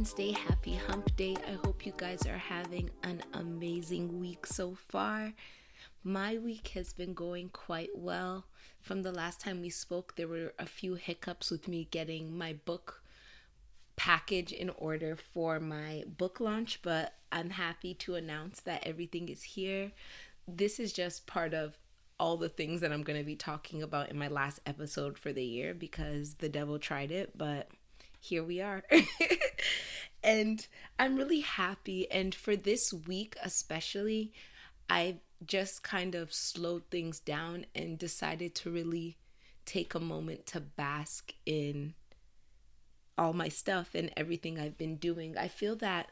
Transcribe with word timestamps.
Wednesday, 0.00 0.32
happy 0.32 0.76
hump 0.76 1.14
day. 1.14 1.36
I 1.46 1.58
hope 1.62 1.84
you 1.84 1.92
guys 1.94 2.24
are 2.24 2.38
having 2.38 2.88
an 3.02 3.22
amazing 3.34 4.18
week 4.18 4.46
so 4.46 4.74
far. 4.88 5.34
My 6.02 6.38
week 6.38 6.68
has 6.68 6.94
been 6.94 7.12
going 7.12 7.50
quite 7.50 7.90
well. 7.94 8.46
From 8.80 9.02
the 9.02 9.12
last 9.12 9.42
time 9.42 9.60
we 9.60 9.68
spoke, 9.68 10.16
there 10.16 10.26
were 10.26 10.54
a 10.58 10.64
few 10.64 10.94
hiccups 10.94 11.50
with 11.50 11.68
me 11.68 11.86
getting 11.90 12.38
my 12.38 12.54
book 12.64 13.02
package 13.96 14.52
in 14.52 14.70
order 14.70 15.16
for 15.16 15.60
my 15.60 16.04
book 16.06 16.40
launch, 16.40 16.80
but 16.80 17.16
I'm 17.30 17.50
happy 17.50 17.92
to 17.96 18.14
announce 18.14 18.60
that 18.60 18.86
everything 18.86 19.28
is 19.28 19.42
here. 19.42 19.92
This 20.48 20.80
is 20.80 20.94
just 20.94 21.26
part 21.26 21.52
of 21.52 21.76
all 22.18 22.38
the 22.38 22.48
things 22.48 22.80
that 22.80 22.90
I'm 22.90 23.02
going 23.02 23.18
to 23.18 23.24
be 23.26 23.36
talking 23.36 23.82
about 23.82 24.08
in 24.08 24.18
my 24.18 24.28
last 24.28 24.60
episode 24.64 25.18
for 25.18 25.34
the 25.34 25.44
year 25.44 25.74
because 25.74 26.36
the 26.36 26.48
devil 26.48 26.78
tried 26.78 27.10
it, 27.10 27.36
but 27.36 27.68
here 28.20 28.44
we 28.44 28.60
are. 28.60 28.82
and 30.22 30.66
I'm 30.98 31.16
really 31.16 31.40
happy. 31.40 32.10
And 32.10 32.34
for 32.34 32.54
this 32.54 32.92
week, 32.92 33.36
especially, 33.42 34.32
I 34.88 35.16
just 35.44 35.82
kind 35.82 36.14
of 36.14 36.32
slowed 36.32 36.84
things 36.90 37.18
down 37.18 37.66
and 37.74 37.98
decided 37.98 38.54
to 38.56 38.70
really 38.70 39.16
take 39.64 39.94
a 39.94 40.00
moment 40.00 40.46
to 40.46 40.60
bask 40.60 41.32
in 41.46 41.94
all 43.16 43.32
my 43.32 43.48
stuff 43.48 43.94
and 43.94 44.10
everything 44.16 44.58
I've 44.58 44.78
been 44.78 44.96
doing. 44.96 45.36
I 45.36 45.48
feel 45.48 45.76
that 45.76 46.10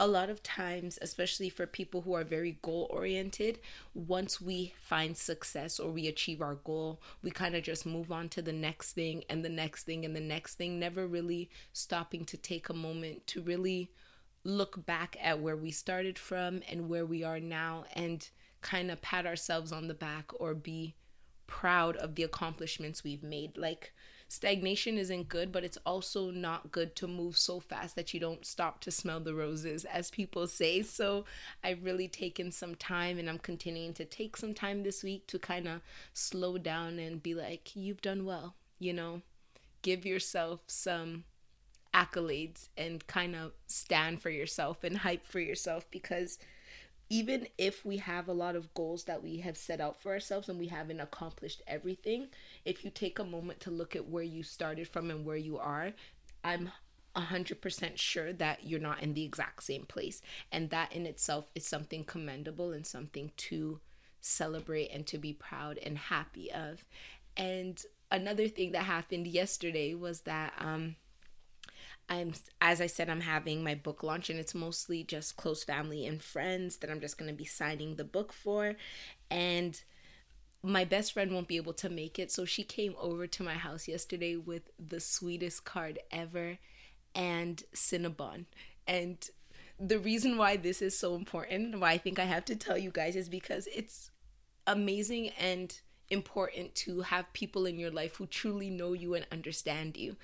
a 0.00 0.06
lot 0.06 0.28
of 0.28 0.42
times, 0.42 0.98
especially 1.00 1.48
for 1.48 1.66
people 1.66 2.02
who 2.02 2.14
are 2.14 2.24
very 2.24 2.58
goal 2.62 2.88
oriented, 2.90 3.60
once 3.94 4.40
we 4.40 4.74
find 4.80 5.16
success 5.16 5.78
or 5.78 5.90
we 5.92 6.08
achieve 6.08 6.42
our 6.42 6.56
goal, 6.56 7.00
we 7.22 7.30
kind 7.30 7.54
of 7.54 7.62
just 7.62 7.86
move 7.86 8.10
on 8.10 8.28
to 8.30 8.42
the 8.42 8.52
next 8.52 8.92
thing 8.92 9.22
and 9.30 9.44
the 9.44 9.48
next 9.48 9.84
thing 9.84 10.04
and 10.04 10.16
the 10.16 10.20
next 10.20 10.54
thing, 10.54 10.78
never 10.78 11.06
really 11.06 11.48
stopping 11.72 12.24
to 12.24 12.36
take 12.36 12.68
a 12.68 12.74
moment 12.74 13.26
to 13.28 13.40
really 13.40 13.90
look 14.42 14.84
back 14.84 15.16
at 15.22 15.40
where 15.40 15.56
we 15.56 15.70
started 15.70 16.18
from 16.18 16.60
and 16.68 16.88
where 16.88 17.06
we 17.06 17.22
are 17.22 17.40
now 17.40 17.84
and 17.94 18.28
kind 18.60 18.90
of 18.90 19.00
pat 19.00 19.26
ourselves 19.26 19.72
on 19.72 19.88
the 19.88 19.94
back 19.94 20.30
or 20.40 20.54
be 20.54 20.94
proud 21.46 21.96
of 21.96 22.14
the 22.14 22.22
accomplishments 22.22 23.04
we've 23.04 23.22
made. 23.22 23.56
Like, 23.56 23.92
stagnation 24.28 24.98
isn't 24.98 25.28
good, 25.28 25.52
but 25.52 25.64
it's 25.64 25.78
also 25.86 26.30
not 26.30 26.72
good 26.72 26.96
to 26.96 27.06
move 27.06 27.36
so 27.36 27.60
fast 27.60 27.96
that 27.96 28.12
you 28.12 28.20
don't 28.20 28.44
stop 28.44 28.80
to 28.80 28.90
smell 28.90 29.20
the 29.20 29.34
roses, 29.34 29.84
as 29.84 30.10
people 30.10 30.46
say. 30.46 30.82
So 30.82 31.24
I've 31.62 31.84
really 31.84 32.08
taken 32.08 32.50
some 32.50 32.74
time 32.74 33.18
and 33.18 33.28
I'm 33.28 33.38
continuing 33.38 33.94
to 33.94 34.04
take 34.04 34.36
some 34.36 34.54
time 34.54 34.82
this 34.82 35.02
week 35.02 35.26
to 35.28 35.38
kind 35.38 35.68
of 35.68 35.80
slow 36.12 36.58
down 36.58 36.98
and 36.98 37.22
be 37.22 37.34
like, 37.34 37.76
you've 37.76 38.02
done 38.02 38.24
well, 38.24 38.54
you 38.78 38.92
know, 38.92 39.22
give 39.82 40.04
yourself 40.04 40.62
some 40.66 41.24
accolades 41.94 42.68
and 42.76 43.06
kind 43.06 43.36
of 43.36 43.52
stand 43.66 44.20
for 44.20 44.30
yourself 44.30 44.82
and 44.82 44.98
hype 44.98 45.24
for 45.24 45.38
yourself 45.38 45.88
because 45.92 46.38
even 47.10 47.46
if 47.58 47.84
we 47.84 47.98
have 47.98 48.28
a 48.28 48.32
lot 48.32 48.56
of 48.56 48.72
goals 48.74 49.04
that 49.04 49.22
we 49.22 49.38
have 49.38 49.56
set 49.56 49.80
out 49.80 50.00
for 50.00 50.12
ourselves 50.12 50.48
and 50.48 50.58
we 50.58 50.68
haven't 50.68 51.00
accomplished 51.00 51.62
everything, 51.66 52.28
if 52.64 52.84
you 52.84 52.90
take 52.90 53.18
a 53.18 53.24
moment 53.24 53.60
to 53.60 53.70
look 53.70 53.94
at 53.94 54.08
where 54.08 54.22
you 54.22 54.42
started 54.42 54.88
from 54.88 55.10
and 55.10 55.24
where 55.24 55.36
you 55.36 55.58
are, 55.58 55.92
I'm 56.42 56.70
100% 57.16 57.98
sure 57.98 58.32
that 58.32 58.64
you're 58.64 58.80
not 58.80 59.02
in 59.02 59.14
the 59.14 59.24
exact 59.24 59.62
same 59.62 59.84
place. 59.84 60.20
And 60.50 60.70
that 60.70 60.92
in 60.92 61.06
itself 61.06 61.46
is 61.54 61.66
something 61.66 62.04
commendable 62.04 62.72
and 62.72 62.86
something 62.86 63.32
to 63.36 63.80
celebrate 64.20 64.88
and 64.88 65.06
to 65.06 65.18
be 65.18 65.32
proud 65.32 65.78
and 65.78 65.98
happy 65.98 66.50
of. 66.52 66.84
And 67.36 67.80
another 68.10 68.48
thing 68.48 68.72
that 68.72 68.84
happened 68.84 69.26
yesterday 69.26 69.94
was 69.94 70.22
that 70.22 70.54
um, 70.58 70.96
I'm 72.08 72.32
as 72.60 72.80
I 72.80 72.86
said 72.86 73.08
I'm 73.08 73.22
having 73.22 73.64
my 73.64 73.74
book 73.74 74.02
launch 74.02 74.28
and 74.30 74.38
it's 74.38 74.54
mostly 74.54 75.04
just 75.04 75.36
close 75.36 75.64
family 75.64 76.06
and 76.06 76.22
friends 76.22 76.78
that 76.78 76.90
I'm 76.90 77.00
just 77.00 77.18
going 77.18 77.30
to 77.30 77.36
be 77.36 77.44
signing 77.44 77.96
the 77.96 78.04
book 78.04 78.32
for 78.32 78.74
and 79.30 79.82
my 80.64 80.84
best 80.84 81.12
friend 81.12 81.32
won't 81.32 81.48
be 81.48 81.56
able 81.56 81.74
to 81.74 81.88
make 81.88 82.18
it 82.18 82.32
so 82.32 82.44
she 82.44 82.64
came 82.64 82.94
over 82.98 83.26
to 83.26 83.42
my 83.42 83.54
house 83.54 83.86
yesterday 83.86 84.36
with 84.36 84.70
the 84.78 85.00
sweetest 85.00 85.64
card 85.64 85.98
ever 86.10 86.58
and 87.14 87.62
Cinnabon 87.74 88.46
and 88.86 89.30
the 89.78 89.98
reason 89.98 90.36
why 90.36 90.56
this 90.56 90.80
is 90.80 90.98
so 90.98 91.14
important 91.14 91.78
why 91.80 91.92
I 91.92 91.98
think 91.98 92.18
I 92.18 92.24
have 92.24 92.44
to 92.46 92.56
tell 92.56 92.78
you 92.78 92.90
guys 92.90 93.16
is 93.16 93.28
because 93.28 93.68
it's 93.74 94.10
amazing 94.66 95.28
and 95.30 95.78
important 96.10 96.74
to 96.74 97.00
have 97.02 97.32
people 97.32 97.66
in 97.66 97.78
your 97.78 97.90
life 97.90 98.16
who 98.16 98.26
truly 98.26 98.70
know 98.70 98.92
you 98.92 99.14
and 99.14 99.26
understand 99.32 99.96
you. 99.96 100.16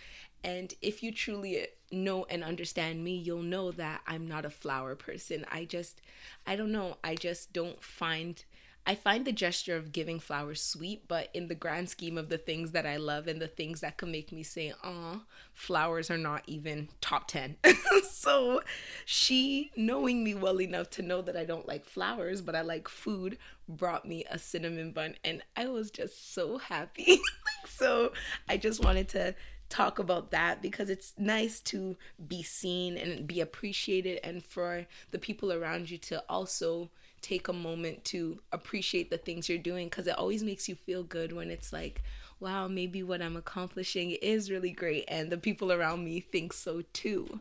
And 0.42 0.72
if 0.80 1.02
you 1.02 1.12
truly 1.12 1.66
know 1.90 2.24
and 2.30 2.42
understand 2.42 3.04
me, 3.04 3.16
you'll 3.16 3.42
know 3.42 3.72
that 3.72 4.00
I'm 4.06 4.26
not 4.26 4.44
a 4.44 4.50
flower 4.50 4.94
person. 4.94 5.44
I 5.50 5.64
just, 5.64 6.00
I 6.46 6.56
don't 6.56 6.72
know, 6.72 6.96
I 7.04 7.14
just 7.14 7.52
don't 7.52 7.82
find. 7.82 8.42
I 8.86 8.94
find 8.94 9.24
the 9.24 9.32
gesture 9.32 9.76
of 9.76 9.92
giving 9.92 10.18
flowers 10.18 10.62
sweet, 10.62 11.06
but 11.06 11.28
in 11.34 11.48
the 11.48 11.54
grand 11.54 11.88
scheme 11.91 12.18
of 12.18 12.28
the 12.28 12.38
things 12.38 12.72
that 12.72 12.86
I 12.86 12.96
love 12.96 13.28
and 13.28 13.41
the 13.41 13.46
things 13.46 13.80
that 13.80 13.98
can 13.98 14.10
make 14.10 14.32
me 14.32 14.42
say, 14.42 14.72
"Aw, 14.82 15.20
flowers 15.54 16.10
are 16.10 16.18
not 16.18 16.42
even 16.46 16.88
top 17.00 17.28
10. 17.28 17.56
so, 18.10 18.62
she, 19.04 19.70
knowing 19.76 20.24
me 20.24 20.34
well 20.34 20.60
enough 20.60 20.91
to 20.91 21.02
know 21.02 21.22
that 21.22 21.36
I 21.36 21.44
don't 21.44 21.68
like 21.68 21.84
flowers, 21.84 22.41
but 22.41 22.54
I 22.56 22.62
like 22.62 22.88
food, 22.88 23.38
brought 23.68 24.06
me 24.06 24.24
a 24.30 24.38
cinnamon 24.38 24.92
bun, 24.92 25.14
and 25.24 25.42
I 25.56 25.68
was 25.68 25.91
just 25.91 26.34
so 26.34 26.58
happy. 26.58 27.20
so, 27.68 28.12
I 28.48 28.56
just 28.56 28.82
wanted 28.82 29.08
to 29.10 29.34
talk 29.68 30.00
about 30.00 30.32
that 30.32 30.60
because 30.60 30.91
it's 30.91 31.14
nice 31.16 31.60
to 31.60 31.97
be 32.26 32.42
seen 32.42 32.97
and 32.98 33.26
be 33.26 33.41
appreciated 33.41 34.18
and 34.24 34.44
for 34.44 34.84
the 35.12 35.18
people 35.18 35.52
around 35.52 35.88
you 35.88 35.97
to 35.97 36.22
also 36.28 36.91
take 37.22 37.48
a 37.48 37.53
moment 37.53 38.04
to 38.04 38.41
appreciate 38.53 39.10
the 39.10 39.19
things 39.19 39.48
you're 39.48 39.58
doing 39.58 39.88
because 39.88 40.06
it 40.06 40.19
always 40.19 40.42
makes 40.42 40.69
you 40.69 40.75
feel 40.75 41.03
good 41.03 41.32
when 41.32 41.50
it's 41.50 41.72
like 41.72 42.03
wow 42.38 42.66
maybe 42.66 43.03
what 43.03 43.22
i'm 43.22 43.36
accomplishing 43.36 44.12
is 44.22 44.50
really 44.50 44.70
great 44.70 45.04
and 45.08 45.30
the 45.30 45.36
people 45.38 45.72
around 45.72 46.04
me 46.04 46.20
think 46.20 46.53
so 46.53 46.82
too 46.92 47.41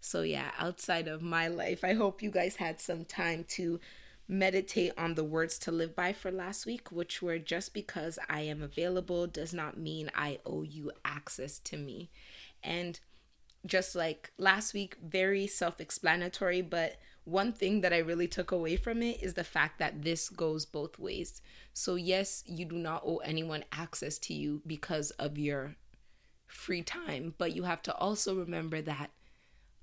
so 0.00 0.22
yeah 0.22 0.50
outside 0.58 1.08
of 1.08 1.22
my 1.22 1.48
life 1.48 1.82
i 1.82 1.94
hope 1.94 2.22
you 2.22 2.30
guys 2.30 2.56
had 2.56 2.80
some 2.80 3.04
time 3.04 3.44
to 3.48 3.80
meditate 4.28 4.92
on 4.96 5.14
the 5.14 5.24
words 5.24 5.58
to 5.58 5.70
live 5.70 5.94
by 5.94 6.12
for 6.12 6.30
last 6.30 6.66
week, 6.66 6.90
which 6.90 7.20
were 7.20 7.38
just 7.38 7.74
because 7.74 8.18
I 8.28 8.40
am 8.40 8.62
available 8.62 9.26
does 9.26 9.52
not 9.52 9.76
mean 9.76 10.10
I 10.14 10.38
owe 10.46 10.62
you 10.62 10.92
access 11.04 11.58
to 11.60 11.76
me. 11.76 12.10
And 12.62 12.98
just 13.66 13.94
like 13.94 14.32
last 14.38 14.74
week, 14.74 14.96
very 15.02 15.46
self 15.46 15.80
explanatory, 15.80 16.62
but 16.62 16.96
one 17.24 17.52
thing 17.52 17.80
that 17.80 17.92
I 17.92 17.98
really 17.98 18.28
took 18.28 18.52
away 18.52 18.76
from 18.76 19.02
it 19.02 19.22
is 19.22 19.34
the 19.34 19.44
fact 19.44 19.78
that 19.78 20.02
this 20.02 20.28
goes 20.28 20.66
both 20.66 20.98
ways. 20.98 21.40
So, 21.72 21.94
yes, 21.94 22.44
you 22.46 22.64
do 22.64 22.76
not 22.76 23.02
owe 23.04 23.18
anyone 23.18 23.64
access 23.72 24.18
to 24.20 24.34
you 24.34 24.62
because 24.66 25.10
of 25.12 25.38
your 25.38 25.76
free 26.46 26.82
time, 26.82 27.34
but 27.38 27.54
you 27.54 27.62
have 27.62 27.82
to 27.82 27.94
also 27.96 28.36
remember 28.36 28.82
that 28.82 29.10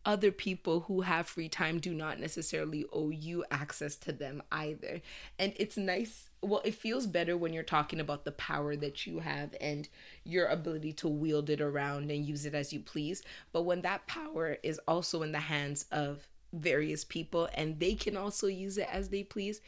other 0.03 0.31
people 0.31 0.81
who 0.81 1.01
have 1.01 1.27
free 1.27 1.49
time 1.49 1.79
do 1.79 1.93
not 1.93 2.19
necessarily 2.19 2.85
owe 2.91 3.11
you 3.11 3.45
access 3.51 3.95
to 3.95 4.11
them 4.11 4.41
either. 4.51 5.01
And 5.37 5.53
it's 5.57 5.77
nice. 5.77 6.29
Well, 6.41 6.61
it 6.65 6.75
feels 6.75 7.05
better 7.05 7.37
when 7.37 7.53
you're 7.53 7.63
talking 7.63 7.99
about 7.99 8.25
the 8.25 8.31
power 8.31 8.75
that 8.77 9.05
you 9.05 9.19
have 9.19 9.55
and 9.61 9.87
your 10.23 10.47
ability 10.47 10.93
to 10.93 11.07
wield 11.07 11.49
it 11.51 11.61
around 11.61 12.09
and 12.09 12.25
use 12.25 12.45
it 12.45 12.55
as 12.55 12.73
you 12.73 12.79
please. 12.79 13.21
But 13.51 13.63
when 13.63 13.81
that 13.81 14.07
power 14.07 14.57
is 14.63 14.79
also 14.87 15.21
in 15.21 15.33
the 15.33 15.39
hands 15.39 15.85
of 15.91 16.27
various 16.53 17.03
people 17.03 17.49
and 17.53 17.79
they 17.79 17.93
can 17.93 18.17
also 18.17 18.47
use 18.47 18.77
it 18.77 18.87
as 18.91 19.09
they 19.09 19.23
please, 19.23 19.61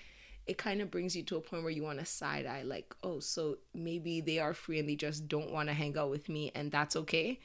it 0.46 0.58
kind 0.58 0.82
of 0.82 0.92
brings 0.92 1.16
you 1.16 1.24
to 1.24 1.38
a 1.38 1.42
point 1.42 1.64
where 1.64 1.72
you 1.72 1.84
want 1.84 2.00
to 2.00 2.06
side 2.06 2.46
eye, 2.46 2.64
like, 2.64 2.94
oh, 3.02 3.20
so 3.20 3.58
maybe 3.74 4.20
they 4.20 4.40
are 4.40 4.54
free 4.54 4.80
and 4.80 4.90
they 4.90 4.96
just 4.96 5.28
don't 5.28 5.52
want 5.52 5.70
to 5.70 5.74
hang 5.74 5.98
out 5.98 6.10
with 6.10 6.28
me, 6.28 6.52
and 6.54 6.70
that's 6.70 6.98
okay 6.98 7.40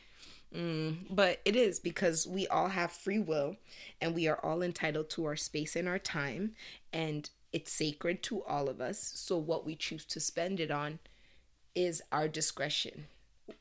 Mm, 0.55 0.97
but 1.11 1.41
it 1.45 1.57
is 1.57 1.79
because 1.79 2.27
we 2.27 2.47
all 2.47 2.69
have 2.69 2.91
free 2.91 3.19
will 3.19 3.57
and 4.01 4.15
we 4.15 4.27
are 4.29 4.39
all 4.43 4.63
entitled 4.63 5.11
to 5.11 5.27
our 5.27 5.37
space 5.37 5.77
and 5.77 5.87
our 5.87 5.99
time, 5.99 6.53
and 6.93 7.29
it's 7.53 7.73
sacred 7.73 8.23
to 8.25 8.43
all 8.45 8.69
of 8.69 8.81
us. 8.81 9.13
So, 9.15 9.37
what 9.37 9.67
we 9.67 9.75
choose 9.75 10.05
to 10.07 10.21
spend 10.21 10.59
it 10.59 10.71
on 10.71 11.01
is 11.75 12.03
our 12.11 12.29
discretion 12.29 13.07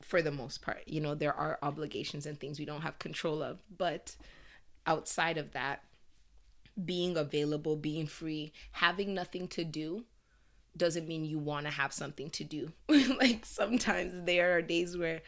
for 0.00 0.22
the 0.22 0.30
most 0.30 0.62
part. 0.62 0.82
You 0.86 1.00
know, 1.00 1.14
there 1.14 1.34
are 1.34 1.58
obligations 1.62 2.24
and 2.24 2.40
things 2.40 2.58
we 2.58 2.64
don't 2.64 2.82
have 2.82 2.98
control 2.98 3.42
of, 3.42 3.60
but 3.76 4.16
outside 4.88 5.38
of 5.38 5.52
that, 5.52 5.84
being 6.84 7.16
available, 7.16 7.76
being 7.76 8.06
free, 8.06 8.52
having 8.72 9.14
nothing 9.14 9.46
to 9.48 9.64
do 9.64 10.04
doesn't 10.76 11.06
mean 11.06 11.24
you 11.24 11.38
want 11.38 11.66
to 11.66 11.72
have 11.72 11.92
something 11.92 12.30
to 12.30 12.44
do. 12.44 12.72
like 12.88 13.44
sometimes 13.44 14.24
there 14.24 14.56
are 14.56 14.62
days 14.62 14.96
where 14.96 15.22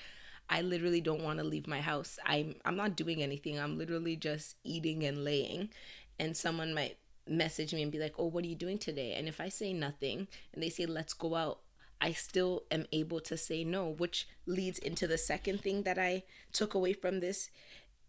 I 0.48 0.62
literally 0.62 1.00
don't 1.00 1.22
want 1.22 1.38
to 1.38 1.44
leave 1.44 1.66
my 1.66 1.80
house. 1.80 2.18
I'm 2.24 2.54
I'm 2.64 2.76
not 2.76 2.96
doing 2.96 3.22
anything. 3.22 3.58
I'm 3.58 3.76
literally 3.76 4.16
just 4.16 4.56
eating 4.64 5.04
and 5.04 5.24
laying. 5.24 5.70
And 6.18 6.36
someone 6.36 6.74
might 6.74 6.98
message 7.28 7.74
me 7.74 7.82
and 7.82 7.92
be 7.92 7.98
like, 7.98 8.14
"Oh, 8.18 8.26
what 8.26 8.44
are 8.44 8.48
you 8.48 8.56
doing 8.56 8.78
today?" 8.78 9.14
And 9.14 9.28
if 9.28 9.40
I 9.40 9.48
say 9.48 9.72
nothing 9.72 10.28
and 10.52 10.62
they 10.62 10.70
say, 10.70 10.86
"Let's 10.86 11.14
go 11.14 11.34
out," 11.34 11.60
I 12.00 12.12
still 12.12 12.64
am 12.70 12.86
able 12.92 13.20
to 13.20 13.36
say 13.36 13.62
no, 13.64 13.88
which 13.88 14.26
leads 14.46 14.78
into 14.78 15.06
the 15.06 15.18
second 15.18 15.60
thing 15.60 15.82
that 15.82 15.98
I 15.98 16.24
took 16.52 16.74
away 16.74 16.94
from 16.94 17.20
this, 17.20 17.50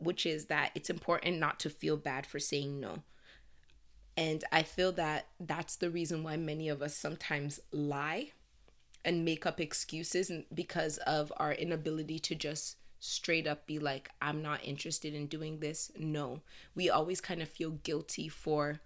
which 0.02 0.26
is 0.26 0.46
that 0.48 0.72
it's 0.76 0.90
important 0.90 1.40
not 1.40 1.60
to 1.60 1.70
feel 1.70 1.98
bad 1.98 2.26
for 2.26 2.40
saying 2.40 2.80
no. 2.80 3.04
And 4.18 4.44
I 4.52 4.64
feel 4.64 4.92
that 4.94 5.28
that's 5.40 5.76
the 5.76 5.90
reason 5.90 6.24
why 6.24 6.38
many 6.38 6.68
of 6.70 6.82
us 6.82 6.96
sometimes 6.96 7.60
lie 7.72 8.32
and 9.06 9.26
make 9.26 9.46
up 9.46 9.60
excuses 9.60 10.32
because 10.54 10.98
of 11.00 11.32
our 11.38 11.54
inability 11.54 12.20
to 12.20 12.36
just 12.36 12.78
straight 13.00 13.48
up 13.48 13.66
be 13.66 13.80
like, 13.80 14.10
I'm 14.22 14.42
not 14.42 14.64
interested 14.64 15.14
in 15.14 15.28
doing 15.28 15.60
this. 15.60 15.92
No, 15.98 16.42
we 16.76 16.90
always 16.90 17.22
kind 17.22 17.42
of 17.42 17.50
feel 17.50 17.72
guilty 17.72 18.28
for 18.28 18.82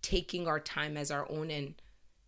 taking 0.00 0.46
our 0.46 0.60
time 0.60 0.96
as 0.96 1.10
our 1.10 1.30
own 1.30 1.50
and 1.50 1.74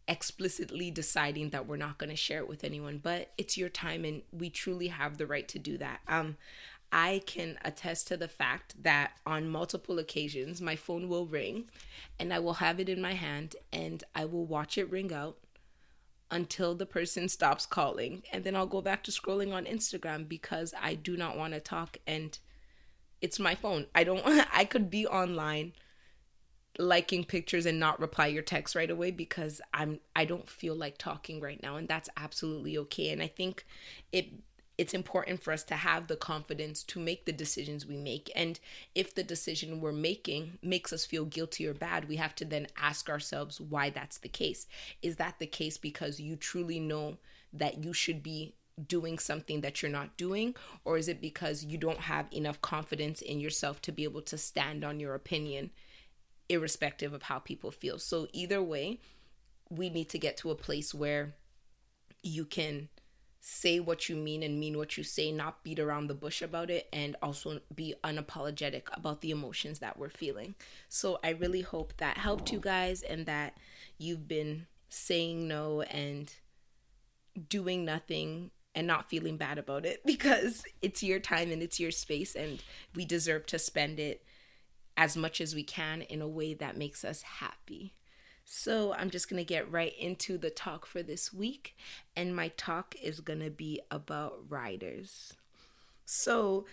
explicitly 0.09 0.91
deciding 0.91 1.51
that 1.51 1.67
we're 1.67 1.77
not 1.77 1.97
going 1.97 2.11
to 2.11 2.17
share 2.17 2.41
it 2.41 2.49
with 2.49 2.65
anyone 2.65 2.99
but 2.99 3.31
it's 3.39 3.57
your 3.57 3.69
time 3.69 4.05
and 4.05 4.23
we 4.33 4.51
truly 4.51 4.89
have 4.89 5.19
the 5.19 5.27
right 5.27 5.47
to 5.47 5.57
do 5.57 5.79
that 5.79 6.01
um 6.09 6.37
I 6.93 7.23
can 7.27 7.59
attest 7.65 8.09
to 8.09 8.17
the 8.17 8.29
fact 8.29 8.83
that 8.83 9.13
on 9.25 9.49
multiple 9.49 9.99
occasions 9.99 10.61
my 10.61 10.77
phone 10.77 11.09
will 11.09 11.27
ring 11.27 11.65
and 12.19 12.33
I 12.33 12.41
will 12.41 12.55
have 12.55 12.81
it 12.81 12.89
in 12.89 13.01
my 13.01 13.15
hand 13.15 13.57
and 13.73 14.03
I 14.15 14.25
will 14.25 14.45
watch 14.45 14.77
it 14.77 14.91
ring 14.91 15.13
out 15.13 15.39
until 16.31 16.75
the 16.75 16.87
person 16.87 17.29
stops 17.29 17.67
calling 17.67 18.23
and 18.33 18.45
then 18.45 18.57
I'll 18.57 18.67
go 18.67 18.81
back 18.81 19.05
to 19.05 19.11
scrolling 19.11 19.53
on 19.53 19.65
Instagram 19.65 20.29
because 20.29 20.75
I 20.81 20.95
do 20.95 21.17
not 21.17 21.37
want 21.37 21.55
to 21.55 21.61
talk 21.61 21.99
and 22.07 22.39
it's 23.21 23.39
my 23.39 23.55
phone. 23.55 23.87
I 23.95 24.05
don't 24.05 24.23
I 24.53 24.65
could 24.65 24.91
be 24.91 25.07
online 25.07 25.73
liking 26.79 27.25
pictures 27.25 27.67
and 27.67 27.79
not 27.79 28.01
reply 28.01 28.29
your 28.29 28.43
text 28.43 28.75
right 28.75 28.91
away 28.91 29.11
because 29.11 29.61
I'm 29.75 30.01
I 30.17 30.25
don't 30.25 30.49
feel 30.49 30.75
like 30.75 30.99
talking 30.99 31.41
right 31.41 31.63
now 31.63 31.77
and 31.77 31.87
that's 31.87 32.09
absolutely 32.17 32.79
okay 32.79 33.11
and 33.11 33.21
I 33.23 33.27
think 33.27 33.67
it 34.13 34.27
it's 34.81 34.95
important 34.95 35.43
for 35.43 35.53
us 35.53 35.63
to 35.63 35.75
have 35.75 36.07
the 36.07 36.17
confidence 36.17 36.83
to 36.85 36.99
make 36.99 37.27
the 37.27 37.33
decisions 37.33 37.85
we 37.85 37.99
make. 37.99 38.33
And 38.35 38.59
if 38.95 39.15
the 39.15 39.23
decision 39.23 39.79
we're 39.79 39.93
making 39.93 40.59
makes 40.63 40.91
us 40.91 41.05
feel 41.05 41.27
guilty 41.27 41.67
or 41.67 41.75
bad 41.75 42.09
we 42.09 42.17
have 42.17 42.35
to 42.37 42.47
then 42.47 42.67
ask 42.81 43.11
ourselves 43.11 43.61
why 43.61 43.91
that's 43.91 44.17
the 44.17 44.31
case. 44.31 44.67
Is 45.03 45.17
that 45.17 45.39
the 45.39 45.47
case 45.47 45.77
because 45.77 46.19
you 46.19 46.35
truly 46.35 46.81
know 46.81 47.19
that 47.53 47.85
you 47.85 47.93
should 47.93 48.23
be 48.23 48.55
doing 48.89 49.19
something 49.19 49.61
that 49.61 49.83
you're 49.83 49.91
not 49.91 50.17
doing? 50.17 50.55
Or 50.87 50.97
is 50.97 51.09
it 51.09 51.21
because 51.21 51.63
you 51.63 51.77
don't 51.77 52.01
have 52.01 52.29
enough 52.33 52.63
confidence 52.63 53.21
in 53.21 53.39
yourself 53.39 53.83
to 53.83 53.93
be 53.93 54.05
able 54.05 54.23
to 54.23 54.39
stand 54.39 54.83
on 54.83 54.99
your 54.99 55.15
opinion 55.15 55.73
irrespective 56.49 57.13
of 57.13 57.25
how 57.25 57.39
people 57.39 57.71
feel. 57.71 57.99
So, 57.99 58.29
either 58.33 58.61
way, 58.61 58.99
we 59.69 59.91
need 59.91 60.09
to 60.09 60.19
get 60.19 60.37
to 60.39 60.51
a 60.51 60.57
place 60.57 60.93
where 60.93 61.35
you 62.23 62.45
can 62.45 62.89
say 63.41 63.81
what 63.81 64.09
you 64.09 64.17
mean 64.17 64.43
and 64.43 64.61
mean 64.61 64.77
what 64.77 64.97
you 64.97 65.05
say, 65.05 65.33
not 65.33 65.65
beat 65.65 65.79
around 65.79 66.07
the 66.07 66.15
bush 66.15 66.43
about 66.43 66.71
it, 66.71 66.89
and 66.93 67.17
also 67.23 67.61
be 67.75 67.95
unapologetic 68.05 68.83
about 68.93 69.23
the 69.23 69.31
emotions 69.31 69.79
that 69.79 69.99
we're 69.99 70.11
feeling. 70.11 70.55
So, 70.89 71.19
I 71.25 71.31
really 71.31 71.63
hope 71.63 71.95
that 71.97 72.19
helped 72.19 72.53
you 72.53 72.61
guys 72.61 73.03
and 73.03 73.27
that 73.27 73.57
you've 73.99 74.29
been 74.29 74.67
saying 74.89 75.49
no 75.49 75.83
and 75.83 76.33
doing 77.49 77.85
nothing 77.85 78.51
and 78.75 78.87
not 78.87 79.09
feeling 79.09 79.37
bad 79.37 79.59
about 79.59 79.87
it 79.87 80.03
because 80.07 80.65
it's 80.83 81.03
your 81.03 81.19
time 81.19 81.51
and 81.51 81.63
it's 81.63 81.81
your 81.81 81.91
space 81.91 82.35
and 82.35 82.63
we 82.95 83.05
deserve 83.05 83.47
to 83.47 83.59
spend 83.59 83.99
it 83.99 84.25
as 84.97 85.17
much 85.17 85.41
as 85.41 85.55
we 85.55 85.63
can 85.63 86.03
in 86.03 86.21
a 86.21 86.29
way 86.29 86.53
that 86.53 86.77
makes 86.77 87.05
us 87.05 87.23
happy. 87.23 87.95
So, 88.53 88.93
I'm 88.95 89.11
just 89.11 89.31
going 89.31 89.39
to 89.39 89.45
get 89.45 89.71
right 89.71 89.97
into 89.97 90.37
the 90.37 90.51
talk 90.51 90.85
for 90.85 91.05
this 91.05 91.33
week, 91.33 91.77
and 92.17 92.35
my 92.35 92.49
talk 92.57 92.97
is 93.01 93.21
going 93.21 93.39
to 93.39 93.49
be 93.49 93.81
about 93.93 94.41
riders. 94.49 95.35
So, 96.05 96.65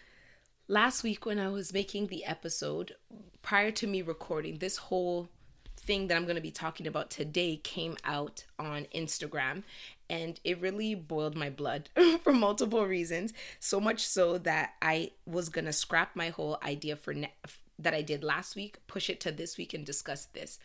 last 0.67 1.03
week 1.03 1.27
when 1.27 1.37
I 1.37 1.49
was 1.49 1.71
making 1.71 2.07
the 2.07 2.25
episode, 2.25 2.95
prior 3.43 3.69
to 3.69 3.85
me 3.85 4.01
recording, 4.01 4.57
this 4.57 4.77
whole 4.77 5.29
thing 5.75 6.07
that 6.07 6.17
I'm 6.17 6.23
going 6.23 6.35
to 6.35 6.41
be 6.41 6.49
talking 6.49 6.87
about 6.87 7.11
today 7.11 7.57
came 7.57 7.95
out 8.03 8.45
on 8.57 8.87
Instagram 8.95 9.61
and 10.09 10.39
it 10.43 10.59
really 10.59 10.95
boiled 10.95 11.35
my 11.35 11.51
blood 11.51 11.89
for 12.23 12.33
multiple 12.33 12.87
reasons 12.87 13.33
so 13.59 13.79
much 13.79 14.03
so 14.03 14.39
that 14.39 14.73
I 14.81 15.11
was 15.27 15.49
going 15.49 15.65
to 15.65 15.73
scrap 15.73 16.15
my 16.15 16.29
whole 16.29 16.57
idea 16.63 16.95
for 16.95 17.13
ne- 17.13 17.35
that 17.77 17.93
I 17.93 18.01
did 18.01 18.23
last 18.23 18.55
week, 18.55 18.79
push 18.87 19.11
it 19.11 19.19
to 19.21 19.31
this 19.31 19.59
week 19.59 19.75
and 19.75 19.85
discuss 19.85 20.25
this. 20.25 20.57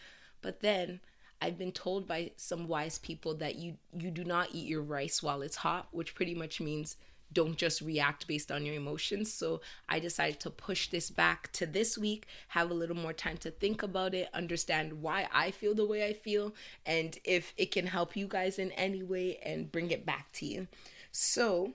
But 0.42 0.60
then 0.60 1.00
I've 1.40 1.58
been 1.58 1.72
told 1.72 2.06
by 2.06 2.32
some 2.36 2.68
wise 2.68 2.98
people 2.98 3.34
that 3.36 3.56
you 3.56 3.76
you 3.96 4.10
do 4.10 4.24
not 4.24 4.50
eat 4.52 4.68
your 4.68 4.82
rice 4.82 5.22
while 5.22 5.42
it's 5.42 5.56
hot, 5.56 5.88
which 5.90 6.14
pretty 6.14 6.34
much 6.34 6.60
means 6.60 6.96
don't 7.32 7.56
just 7.56 7.80
react 7.80 8.26
based 8.26 8.52
on 8.52 8.66
your 8.66 8.74
emotions. 8.74 9.32
So 9.32 9.60
I 9.88 9.98
decided 9.98 10.40
to 10.40 10.50
push 10.50 10.88
this 10.88 11.10
back 11.10 11.50
to 11.52 11.66
this 11.66 11.96
week, 11.96 12.26
have 12.48 12.70
a 12.70 12.74
little 12.74 12.96
more 12.96 13.12
time 13.12 13.38
to 13.38 13.50
think 13.50 13.82
about 13.82 14.14
it, 14.14 14.28
understand 14.34 15.02
why 15.02 15.28
I 15.32 15.50
feel 15.50 15.74
the 15.74 15.86
way 15.86 16.06
I 16.06 16.12
feel, 16.12 16.54
and 16.84 17.18
if 17.24 17.54
it 17.56 17.70
can 17.70 17.86
help 17.86 18.16
you 18.16 18.26
guys 18.26 18.58
in 18.58 18.70
any 18.72 19.02
way 19.02 19.38
and 19.42 19.72
bring 19.72 19.90
it 19.90 20.04
back 20.04 20.30
to 20.34 20.46
you. 20.46 20.66
So, 21.10 21.72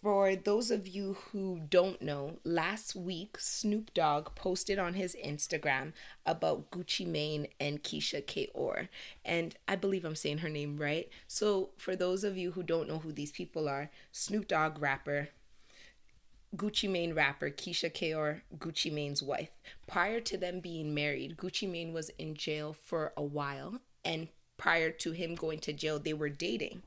for 0.00 0.36
those 0.36 0.70
of 0.70 0.86
you 0.86 1.14
who 1.14 1.60
don't 1.68 2.02
know, 2.02 2.38
last 2.44 2.94
week 2.94 3.36
Snoop 3.38 3.94
Dogg 3.94 4.34
posted 4.34 4.78
on 4.78 4.94
his 4.94 5.16
Instagram 5.24 5.92
about 6.24 6.70
Gucci 6.70 7.06
Mane 7.06 7.48
and 7.58 7.82
Keyshia 7.82 8.26
Ka'oir. 8.26 8.88
And 9.24 9.56
I 9.66 9.76
believe 9.76 10.04
I'm 10.04 10.14
saying 10.14 10.38
her 10.38 10.48
name 10.48 10.76
right. 10.76 11.08
So, 11.26 11.70
for 11.78 11.96
those 11.96 12.24
of 12.24 12.36
you 12.36 12.52
who 12.52 12.62
don't 12.62 12.88
know 12.88 12.98
who 12.98 13.12
these 13.12 13.32
people 13.32 13.68
are, 13.68 13.90
Snoop 14.12 14.48
Dogg 14.48 14.80
rapper, 14.80 15.28
Gucci 16.54 16.88
Mane 16.90 17.14
rapper 17.14 17.50
Keyshia 17.50 17.92
Ka'oir, 17.92 18.42
Gucci 18.58 18.92
Mane's 18.92 19.22
wife. 19.22 19.50
Prior 19.86 20.20
to 20.20 20.36
them 20.36 20.60
being 20.60 20.94
married, 20.94 21.36
Gucci 21.36 21.70
Mane 21.70 21.92
was 21.92 22.10
in 22.18 22.34
jail 22.34 22.72
for 22.72 23.12
a 23.16 23.22
while. 23.22 23.80
And 24.04 24.28
prior 24.56 24.90
to 24.90 25.12
him 25.12 25.34
going 25.34 25.58
to 25.60 25.72
jail, 25.72 25.98
they 25.98 26.14
were 26.14 26.28
dating. 26.28 26.82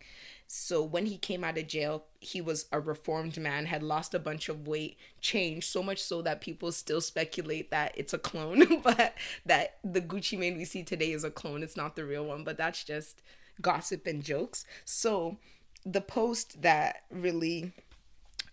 So 0.51 0.81
when 0.81 1.05
he 1.05 1.19
came 1.19 1.43
out 1.43 1.59
of 1.59 1.67
jail, 1.67 2.05
he 2.19 2.41
was 2.41 2.65
a 2.71 2.79
reformed 2.79 3.37
man, 3.37 3.67
had 3.67 3.83
lost 3.83 4.15
a 4.15 4.19
bunch 4.19 4.49
of 4.49 4.67
weight, 4.67 4.97
changed 5.21 5.67
so 5.67 5.83
much 5.83 6.01
so 6.01 6.23
that 6.23 6.41
people 6.41 6.71
still 6.71 7.01
speculate 7.01 7.69
that 7.69 7.93
it's 7.95 8.15
a 8.15 8.17
clone, 8.17 8.81
but 8.83 9.13
that 9.45 9.77
the 9.83 10.01
Gucci 10.01 10.39
Mane 10.39 10.57
we 10.57 10.65
see 10.65 10.81
today 10.81 11.11
is 11.11 11.23
a 11.23 11.29
clone. 11.29 11.61
It's 11.61 11.77
not 11.77 11.95
the 11.95 12.03
real 12.03 12.25
one, 12.25 12.43
but 12.43 12.57
that's 12.57 12.83
just 12.83 13.21
gossip 13.61 14.07
and 14.07 14.23
jokes. 14.23 14.65
So 14.85 15.37
the 15.85 16.01
post 16.01 16.63
that 16.63 17.03
really 17.11 17.71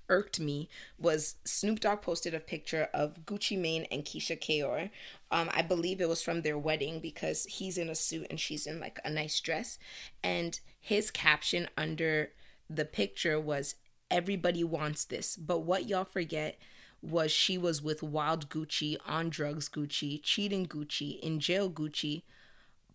irked 0.08 0.40
me 0.40 0.68
was 0.98 1.36
Snoop 1.44 1.80
Dogg 1.80 2.02
posted 2.02 2.34
a 2.34 2.40
picture 2.40 2.88
of 2.94 3.24
Gucci 3.26 3.58
Mane 3.58 3.86
and 3.90 4.04
Keyshia 4.04 4.40
Ka'oir. 4.40 4.90
Um, 5.30 5.50
I 5.52 5.62
believe 5.62 6.00
it 6.00 6.08
was 6.08 6.22
from 6.22 6.42
their 6.42 6.58
wedding 6.58 7.00
because 7.00 7.44
he's 7.44 7.78
in 7.78 7.88
a 7.88 7.94
suit 7.94 8.26
and 8.30 8.38
she's 8.38 8.66
in 8.66 8.80
like 8.80 8.98
a 9.04 9.10
nice 9.10 9.40
dress. 9.40 9.78
And 10.22 10.58
his 10.80 11.10
caption 11.10 11.68
under 11.76 12.30
the 12.68 12.84
picture 12.84 13.40
was 13.40 13.76
everybody 14.10 14.62
wants 14.62 15.04
this 15.04 15.36
but 15.36 15.60
what 15.60 15.88
y'all 15.88 16.04
forget 16.04 16.58
was 17.02 17.30
she 17.30 17.58
was 17.58 17.82
with 17.82 18.02
wild 18.02 18.48
gucci 18.48 18.96
on 19.06 19.28
drugs 19.28 19.68
gucci 19.68 20.20
cheating 20.22 20.66
gucci 20.66 21.18
in 21.20 21.40
jail 21.40 21.70
gucci 21.70 22.22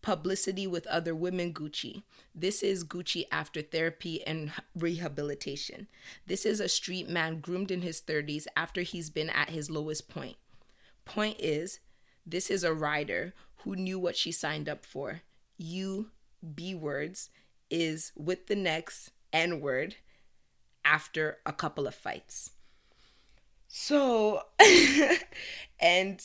publicity 0.02 0.68
with 0.68 0.88
other 0.88 1.14
women 1.14 1.54
gucci. 1.54 2.04
This 2.34 2.64
is 2.64 2.84
gucci 2.84 3.26
after 3.32 3.62
therapy 3.62 4.26
and 4.26 4.52
rehabilitation. 4.76 5.88
This 6.28 6.46
is 6.46 6.60
a 6.60 6.70
street 6.70 7.10
man 7.10 7.40
groomed 7.40 7.72
in 7.72 7.82
his 7.82 8.02
30s 8.02 8.48
after 8.56 8.82
he's 8.82 9.10
been 9.10 9.30
at 9.30 9.50
his 9.50 9.70
lowest 9.70 10.10
point. 10.10 10.38
Point 11.06 11.38
is 11.40 11.80
this 12.26 12.50
is 12.50 12.64
a 12.64 12.74
rider 12.74 13.34
who 13.58 13.76
knew 13.76 14.00
what 14.00 14.16
she 14.16 14.32
signed 14.32 14.70
up 14.70 14.86
for. 14.86 15.22
You 15.58 16.10
b 16.56 16.74
words 16.74 17.30
is 17.70 18.12
with 18.16 18.48
the 18.48 18.56
next 18.56 19.12
N 19.32 19.62
word 19.62 19.96
after 20.84 21.38
a 21.46 21.54
couple 21.54 21.88
of 21.88 21.96
fights. 21.96 22.52
So, 23.68 24.42
and 25.80 26.22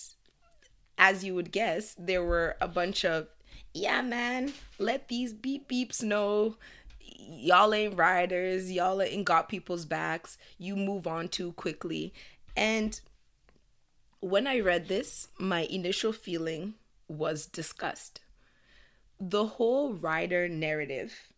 as 0.98 1.24
you 1.24 1.34
would 1.34 1.52
guess, 1.52 1.94
there 1.98 2.24
were 2.24 2.56
a 2.60 2.66
bunch 2.66 3.04
of, 3.04 3.28
yeah, 3.76 4.00
man, 4.00 4.52
let 4.78 5.08
these 5.08 5.32
beep 5.32 5.68
beeps 5.68 6.02
know 6.02 6.56
y'all 7.00 7.74
ain't 7.74 7.96
riders, 7.96 8.72
y'all 8.72 9.02
ain't 9.02 9.24
got 9.24 9.48
people's 9.48 9.84
backs, 9.84 10.38
you 10.58 10.76
move 10.76 11.06
on 11.06 11.28
too 11.28 11.52
quickly. 11.52 12.14
And 12.56 12.98
when 14.20 14.46
I 14.46 14.60
read 14.60 14.88
this, 14.88 15.28
my 15.38 15.60
initial 15.70 16.12
feeling 16.12 16.74
was 17.06 17.46
disgust. 17.46 18.20
The 19.20 19.44
whole 19.46 19.92
rider 19.92 20.48
narrative 20.48 21.32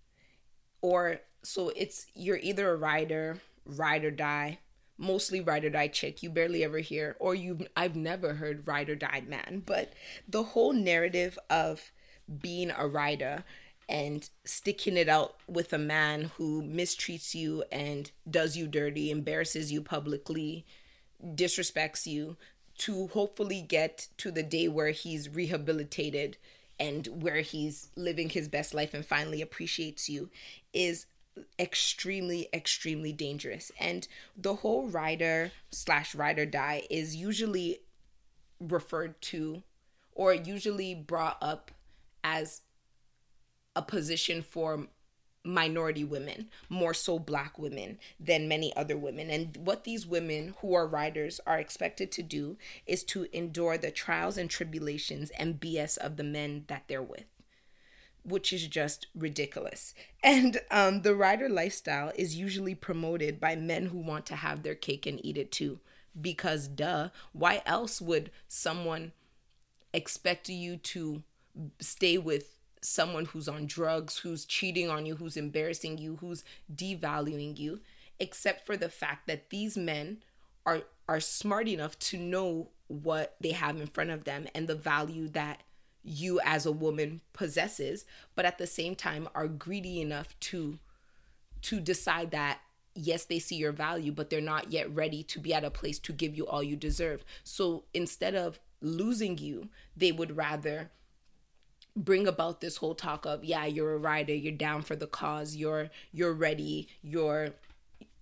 or 0.81 1.21
so 1.43 1.73
it's 1.75 2.07
you're 2.15 2.39
either 2.39 2.71
a 2.71 2.77
rider, 2.77 3.41
ride 3.65 4.05
or 4.05 4.11
die, 4.11 4.59
mostly 4.97 5.41
ride 5.41 5.65
or 5.65 5.71
die 5.71 5.89
chick. 5.89 6.23
You 6.23 6.31
barely 6.31 6.63
ever 6.63 6.79
hear, 6.79 7.17
or 7.19 7.35
you 7.35 7.67
I've 7.77 7.97
never 7.97 8.35
heard 8.35 8.67
ride 8.69 8.91
or 8.91 8.97
die 8.97 9.25
man. 9.27 9.63
But 9.67 9.93
the 10.29 10.43
whole 10.43 10.73
narrative 10.73 11.37
of 11.51 11.91
being 12.41 12.71
a 12.77 12.87
rider 12.87 13.45
and 13.89 14.29
sticking 14.45 14.97
it 14.97 15.09
out 15.09 15.37
with 15.47 15.73
a 15.73 15.79
man 15.79 16.31
who 16.37 16.63
mistreats 16.63 17.35
you 17.35 17.65
and 17.73 18.11
does 18.31 18.57
you 18.57 18.67
dirty, 18.67 19.11
embarrasses 19.11 19.73
you 19.73 19.81
publicly, 19.81 20.67
disrespects 21.25 22.07
you, 22.07 22.37
to 22.77 23.09
hopefully 23.09 23.63
get 23.63 24.09
to 24.19 24.31
the 24.31 24.43
day 24.43 24.69
where 24.69 24.91
he's 24.91 25.29
rehabilitated 25.29 26.37
and 26.79 27.09
where 27.09 27.41
he's 27.41 27.89
living 27.97 28.29
his 28.29 28.47
best 28.47 28.73
life 28.73 28.95
and 28.95 29.05
finally 29.05 29.43
appreciates 29.43 30.09
you 30.09 30.31
is 30.73 31.07
extremely 31.59 32.49
extremely 32.53 33.13
dangerous. 33.13 33.73
And 33.81 34.07
the 34.37 34.57
whole 34.57 34.89
rider 34.89 35.53
slash 35.71 36.15
rider 36.15 36.47
die 36.47 36.83
is 36.91 37.17
usually 37.17 37.79
referred 38.61 39.21
to 39.23 39.63
or 40.13 40.35
usually 40.35 40.95
brought 40.95 41.39
up 41.41 41.71
as 42.23 42.63
a 43.75 43.83
position 43.83 44.43
for 44.43 44.89
minority 45.45 46.05
women, 46.05 46.49
more 46.69 46.95
so 46.95 47.19
black 47.19 47.59
women 47.59 47.99
than 48.21 48.49
many 48.49 48.75
other 48.77 48.97
women. 48.97 49.31
And 49.31 49.57
what 49.57 49.85
these 49.85 50.07
women 50.07 50.55
who 50.61 50.75
are 50.75 50.87
riders 50.87 51.41
are 51.47 51.59
expected 51.59 52.13
to 52.13 52.23
do 52.23 52.57
is 52.87 53.03
to 53.05 53.27
endure 53.33 53.79
the 53.79 53.91
trials 53.91 54.37
and 54.37 54.51
tribulations 54.51 55.31
and 55.39 55.61
BS 55.61 55.97
of 55.99 56.17
the 56.17 56.25
men 56.25 56.65
that 56.69 56.85
they're 56.87 57.03
with. 57.03 57.25
Which 58.25 58.53
is 58.53 58.67
just 58.67 59.07
ridiculous. 59.15 59.95
And 60.23 60.61
um, 60.71 61.03
the 61.03 61.15
rider 61.15 61.49
lifestyle 61.49 62.13
is 62.15 62.37
usually 62.37 62.75
promoted 62.75 63.41
by 63.41 63.57
men 63.57 63.87
who 63.87 63.99
want 63.99 64.27
to 64.27 64.37
have 64.37 64.63
their 64.63 64.75
cake 64.75 65.07
and 65.07 65.25
eat 65.25 65.39
it 65.39 65.51
too. 65.51 65.79
Because, 66.21 66.69
duh, 66.69 67.09
why 67.33 67.63
else 67.65 68.01
would 68.03 68.31
someone 68.49 69.13
expect 69.95 70.49
you 70.49 70.77
to 70.77 71.23
stay 71.81 72.19
with 72.19 72.59
someone 72.81 73.27
who's 73.27 73.49
on 73.49 73.67
drugs, 73.67 74.19
who's 74.19 74.45
cheating 74.45 74.89
on 74.89 75.07
you, 75.07 75.17
who's 75.17 75.37
embarrassing 75.37 75.99
you, 75.99 76.17
who's 76.17 76.45
devaluing 76.73 77.59
you, 77.59 77.81
except 78.21 78.67
for 78.67 78.77
the 78.77 78.89
fact 78.89 79.27
that 79.27 79.51
these 79.51 79.77
men 79.77 80.19
are 80.67 80.83
are 81.09 81.21
smart 81.21 81.69
enough 81.69 81.99
to 81.99 82.19
know 82.19 82.69
what 82.87 83.37
they 83.41 83.53
have 83.53 83.81
in 83.81 83.87
front 83.87 84.11
of 84.11 84.25
them 84.25 84.47
and 84.55 84.69
the 84.69 84.75
value 84.75 85.29
that 85.29 85.63
you 86.05 86.41
as 86.45 86.67
a 86.67 86.73
woman 86.73 87.21
possesses, 87.33 88.05
but 88.35 88.45
at 88.45 88.59
the 88.59 88.67
same 88.67 88.95
time 88.95 89.29
are 89.35 89.49
greedy 89.49 90.01
enough 90.01 90.39
to 90.41 90.79
to 91.63 91.81
decide 91.81 92.31
that 92.31 92.61
yes, 92.95 93.25
they 93.25 93.39
see 93.39 93.57
your 93.57 93.73
value, 93.73 94.13
but 94.13 94.29
they're 94.29 94.41
not 94.41 94.73
yet 94.73 94.93
ready 94.93 95.23
to 95.23 95.39
be 95.39 95.55
at 95.55 95.65
a 95.65 95.71
place 95.71 95.99
to 96.01 96.13
give 96.13 96.37
you 96.37 96.47
all 96.47 96.63
you 96.63 96.77
deserve. 96.77 97.25
So 97.45 97.85
instead 97.95 98.35
of 98.35 98.59
losing 98.81 99.39
you, 99.39 99.69
they 99.97 100.13
would 100.13 100.37
rather 100.37 100.91
bring 101.99 102.27
about 102.27 102.61
this 102.61 102.77
whole 102.77 102.95
talk 102.95 103.27
of 103.27 103.45
yeah 103.45 103.67
you're 103.67 103.95
a 103.95 103.99
rider 103.99 104.33
you're 104.33 104.53
down 104.53 104.83
for 104.83 104.95
the 104.95 105.07
cause 105.07 105.57
you're 105.57 105.91
you're 106.13 106.33
ready 106.33 106.89
you're 107.03 107.51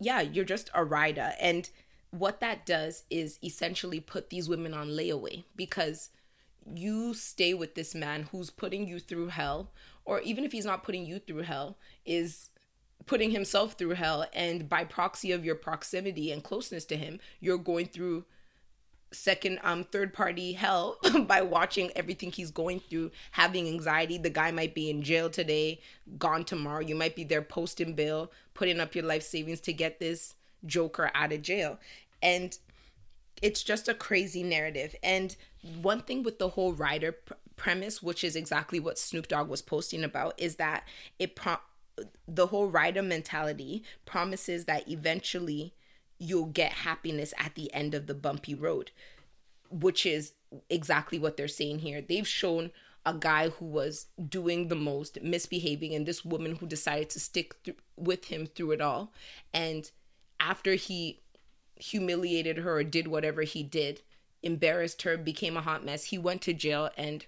yeah 0.01 0.21
you're 0.21 0.45
just 0.45 0.71
a 0.75 0.85
rider. 0.85 1.33
And 1.41 1.69
what 2.11 2.41
that 2.41 2.67
does 2.67 3.05
is 3.11 3.39
essentially 3.43 4.01
put 4.01 4.31
these 4.31 4.49
women 4.49 4.75
on 4.75 4.89
layaway 4.89 5.45
because 5.55 6.11
you 6.75 7.15
stay 7.15 7.55
with 7.55 7.75
this 7.75 7.95
man 7.95 8.29
who's 8.33 8.51
putting 8.51 8.89
you 8.89 8.99
through 8.99 9.29
hell 9.29 9.71
or 10.05 10.21
even 10.21 10.45
if 10.45 10.53
he's 10.53 10.67
not 10.67 10.83
putting 10.83 11.05
you 11.07 11.19
through 11.19 11.43
hell 11.43 11.77
is 12.05 12.51
putting 13.07 13.31
himself 13.31 13.75
through 13.75 13.91
hell. 13.91 14.27
And 14.33 14.69
by 14.69 14.85
proxy 14.85 15.33
of 15.33 15.45
your 15.45 15.55
proximity 15.55 16.33
and 16.33 16.43
closeness 16.43 16.85
to 16.87 16.97
him 16.97 17.21
you're 17.41 17.59
going 17.59 17.87
through 17.87 18.25
second 19.13 19.59
um 19.63 19.85
third 19.85 20.13
party 20.13 20.53
help 20.53 20.99
by 21.27 21.41
watching 21.41 21.91
everything 21.97 22.31
he's 22.33 22.51
going 22.51 22.81
through 22.81 23.11
having 23.33 23.69
anxiety. 23.69 24.19
The 24.19 24.31
guy 24.31 24.51
might 24.51 24.75
be 24.75 24.91
in 24.91 25.03
jail 25.03 25.31
today 25.31 25.81
gone 26.19 26.45
tomorrow. 26.45 26.81
You 26.81 26.95
might 26.95 27.17
be 27.17 27.25
there 27.25 27.43
posting 27.43 27.95
bail 27.95 28.31
putting 28.55 28.81
up 28.81 28.95
your 28.95 29.05
life 29.05 29.23
savings 29.23 29.61
to 29.63 29.73
get 29.73 30.01
this 30.01 30.35
joker 30.65 31.11
out 31.15 31.33
of 31.33 31.43
jail. 31.43 31.79
And 32.23 32.57
it's 33.43 33.63
just 33.63 33.89
a 33.89 33.95
crazy 33.95 34.43
narrative. 34.43 34.95
And 35.03 35.37
one 35.81 36.01
thing 36.01 36.23
with 36.23 36.39
the 36.39 36.51
whole 36.51 36.73
rider 36.73 37.13
pr- 37.13 37.35
premise 37.57 38.03
which 38.03 38.23
is 38.23 38.37
exactly 38.37 38.79
what 38.79 38.99
Snoop 38.99 39.29
Dogg 39.29 39.49
was 39.49 39.63
posting 39.63 40.05
about 40.05 40.35
is 40.39 40.57
that 40.57 40.85
it 41.19 41.35
pro- 41.35 41.57
the 42.29 42.49
whole 42.49 42.69
rider 42.69 43.03
mentality 43.03 43.83
promises 44.05 44.67
that 44.67 44.89
eventually 44.91 45.73
you'll 46.19 46.47
get 46.47 46.73
happiness 46.73 47.35
at 47.39 47.55
the 47.55 47.73
end 47.75 47.95
of 47.95 48.07
the 48.07 48.15
bumpy 48.15 48.55
road, 48.55 48.91
which 49.71 50.07
is 50.07 50.33
exactly 50.71 51.19
what 51.19 51.37
they're 51.37 51.49
saying 51.49 51.81
here. 51.81 52.01
They've 52.01 52.27
shown 52.27 52.71
a 53.05 53.15
guy 53.15 53.51
who 53.51 53.65
was 53.65 54.07
doing 54.29 54.69
the 54.69 54.75
most, 54.75 55.23
misbehaving, 55.23 55.95
and 55.95 56.07
this 56.07 56.25
woman 56.25 56.57
who 56.57 56.67
decided 56.67 57.09
to 57.11 57.21
stick 57.21 57.63
th- 57.63 57.77
with 57.97 58.27
him 58.27 58.47
through 58.47 58.73
it 58.73 58.81
all. 58.81 59.13
And 59.55 59.91
after 60.41 60.75
he 60.75 61.21
humiliated 61.77 62.59
her 62.59 62.79
or 62.79 62.85
did 62.85 63.07
whatever 63.07 63.43
he 63.43 63.63
did, 63.63 64.03
embarrassed 64.43 65.03
her, 65.03 65.17
became 65.17 65.57
a 65.57 65.63
hot 65.63 65.85
mess, 65.85 66.05
he 66.05 66.19
went 66.19 66.43
to 66.43 66.53
jail 66.53 66.91
and 66.97 67.27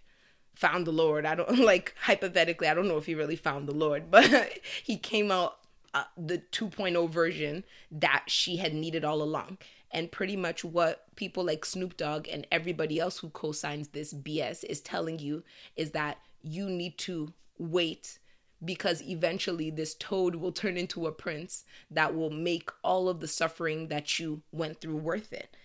found 0.55 0.85
the 0.85 0.93
Lord. 0.93 1.25
I 1.25 1.37
don't 1.37 1.59
like 1.65 1.95
hypothetically, 2.03 2.67
I 2.67 2.75
don't 2.75 2.89
know 2.89 2.99
if 2.99 3.07
he 3.07 3.15
really 3.15 3.37
found 3.37 3.69
the 3.69 3.75
Lord, 3.75 4.11
but 4.11 4.59
he 4.83 4.97
came 4.97 5.31
out 5.31 5.59
uh, 5.95 6.05
the 6.17 6.39
2.0 6.53 7.11
version 7.11 7.65
that 7.91 8.25
she 8.29 8.57
had 8.57 8.75
needed 8.75 9.05
all 9.05 9.23
along. 9.23 9.59
And 9.91 10.13
pretty 10.13 10.37
much 10.37 10.65
what 10.65 11.05
people 11.17 11.45
like 11.45 11.65
Snoop 11.65 11.97
Dogg 11.97 12.29
and 12.29 12.47
everybody 12.53 12.99
else 13.01 13.19
who 13.19 13.31
co 13.31 13.53
signs 13.53 13.89
this 13.89 14.13
BS 14.13 14.65
is 14.65 14.81
telling 14.81 15.19
you 15.19 15.45
is 15.77 15.93
that 15.93 16.19
you 16.43 16.69
need 16.69 16.99
to 16.99 17.33
wait 17.59 18.19
because 18.65 19.03
eventually 19.03 19.71
this 19.71 19.95
toad 19.95 20.35
will 20.37 20.53
turn 20.53 20.77
into 20.77 21.07
a 21.07 21.13
prince 21.13 21.65
that 21.91 22.15
will 22.15 22.31
make 22.31 22.71
all 22.83 23.09
of 23.09 23.21
the 23.21 23.29
suffering 23.29 23.89
that 23.89 24.19
you 24.19 24.43
went 24.53 24.81
through 24.81 24.97
worth 24.97 25.33
it. 25.33 25.57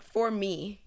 For 0.00 0.30
me, 0.30 0.80